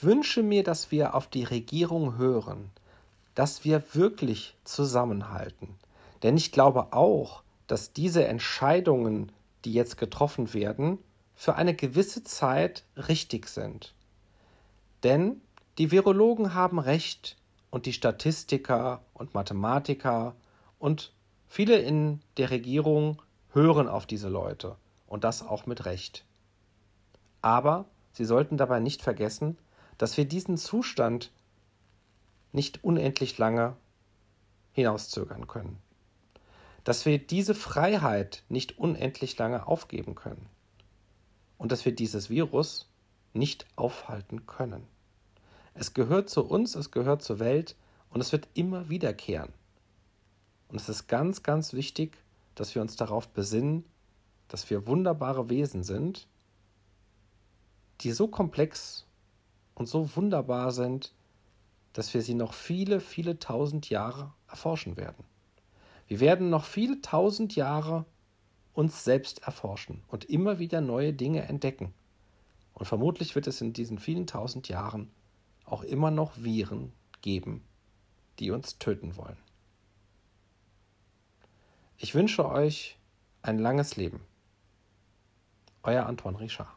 Ich 0.00 0.06
wünsche 0.06 0.42
mir, 0.42 0.64
dass 0.64 0.90
wir 0.90 1.14
auf 1.14 1.26
die 1.26 1.44
Regierung 1.44 2.16
hören, 2.16 2.70
dass 3.34 3.66
wir 3.66 3.82
wirklich 3.92 4.56
zusammenhalten. 4.64 5.68
Denn 6.22 6.38
ich 6.38 6.52
glaube 6.52 6.94
auch, 6.94 7.42
dass 7.66 7.92
diese 7.92 8.24
Entscheidungen 8.24 9.30
die 9.66 9.74
jetzt 9.74 9.98
getroffen 9.98 10.54
werden, 10.54 10.96
für 11.34 11.56
eine 11.56 11.74
gewisse 11.74 12.24
Zeit 12.24 12.82
richtig 12.96 13.46
sind. 13.48 13.92
Denn 15.02 15.42
die 15.76 15.90
Virologen 15.90 16.54
haben 16.54 16.78
recht 16.78 17.36
und 17.70 17.84
die 17.84 17.92
Statistiker 17.92 19.02
und 19.12 19.34
Mathematiker 19.34 20.34
und 20.78 21.12
viele 21.46 21.76
in 21.76 22.22
der 22.38 22.50
Regierung 22.50 23.20
hören 23.52 23.86
auf 23.86 24.06
diese 24.06 24.30
Leute 24.30 24.76
und 25.06 25.24
das 25.24 25.46
auch 25.46 25.66
mit 25.66 25.84
Recht. 25.84 26.24
Aber 27.42 27.84
sie 28.12 28.24
sollten 28.24 28.56
dabei 28.56 28.80
nicht 28.80 29.02
vergessen, 29.02 29.58
dass 30.00 30.16
wir 30.16 30.24
diesen 30.24 30.56
Zustand 30.56 31.30
nicht 32.52 32.82
unendlich 32.82 33.38
lange 33.38 33.76
hinauszögern 34.72 35.46
können 35.46 35.80
dass 36.84 37.04
wir 37.04 37.18
diese 37.18 37.54
Freiheit 37.54 38.42
nicht 38.48 38.78
unendlich 38.78 39.36
lange 39.38 39.66
aufgeben 39.66 40.14
können 40.14 40.46
und 41.58 41.72
dass 41.72 41.84
wir 41.84 41.94
dieses 41.94 42.30
Virus 42.30 42.88
nicht 43.32 43.66
aufhalten 43.76 44.46
können. 44.46 44.86
Es 45.74 45.94
gehört 45.94 46.30
zu 46.30 46.44
uns, 46.44 46.74
es 46.74 46.90
gehört 46.90 47.22
zur 47.22 47.38
Welt 47.38 47.76
und 48.10 48.20
es 48.20 48.32
wird 48.32 48.48
immer 48.54 48.88
wiederkehren. 48.88 49.52
Und 50.68 50.80
es 50.80 50.88
ist 50.88 51.06
ganz, 51.06 51.42
ganz 51.42 51.72
wichtig, 51.72 52.16
dass 52.54 52.74
wir 52.74 52.82
uns 52.82 52.96
darauf 52.96 53.28
besinnen, 53.28 53.84
dass 54.48 54.68
wir 54.68 54.86
wunderbare 54.86 55.48
Wesen 55.48 55.84
sind, 55.84 56.26
die 58.00 58.12
so 58.12 58.26
komplex 58.26 59.06
und 59.80 59.86
so 59.86 60.14
wunderbar 60.14 60.72
sind, 60.72 61.14
dass 61.94 62.12
wir 62.12 62.20
sie 62.20 62.34
noch 62.34 62.52
viele, 62.52 63.00
viele 63.00 63.38
tausend 63.38 63.88
Jahre 63.88 64.30
erforschen 64.46 64.98
werden. 64.98 65.24
Wir 66.06 66.20
werden 66.20 66.50
noch 66.50 66.66
viele 66.66 67.00
tausend 67.00 67.56
Jahre 67.56 68.04
uns 68.74 69.04
selbst 69.04 69.42
erforschen 69.44 70.02
und 70.08 70.26
immer 70.26 70.58
wieder 70.58 70.82
neue 70.82 71.14
Dinge 71.14 71.48
entdecken. 71.48 71.94
Und 72.74 72.84
vermutlich 72.84 73.34
wird 73.34 73.46
es 73.46 73.62
in 73.62 73.72
diesen 73.72 73.98
vielen 73.98 74.26
tausend 74.26 74.68
Jahren 74.68 75.10
auch 75.64 75.82
immer 75.82 76.10
noch 76.10 76.36
Viren 76.36 76.92
geben, 77.22 77.64
die 78.38 78.50
uns 78.50 78.78
töten 78.78 79.16
wollen. 79.16 79.38
Ich 81.96 82.14
wünsche 82.14 82.46
euch 82.46 82.98
ein 83.40 83.58
langes 83.58 83.96
Leben. 83.96 84.20
Euer 85.82 86.04
Antoine 86.04 86.38
Richard. 86.38 86.68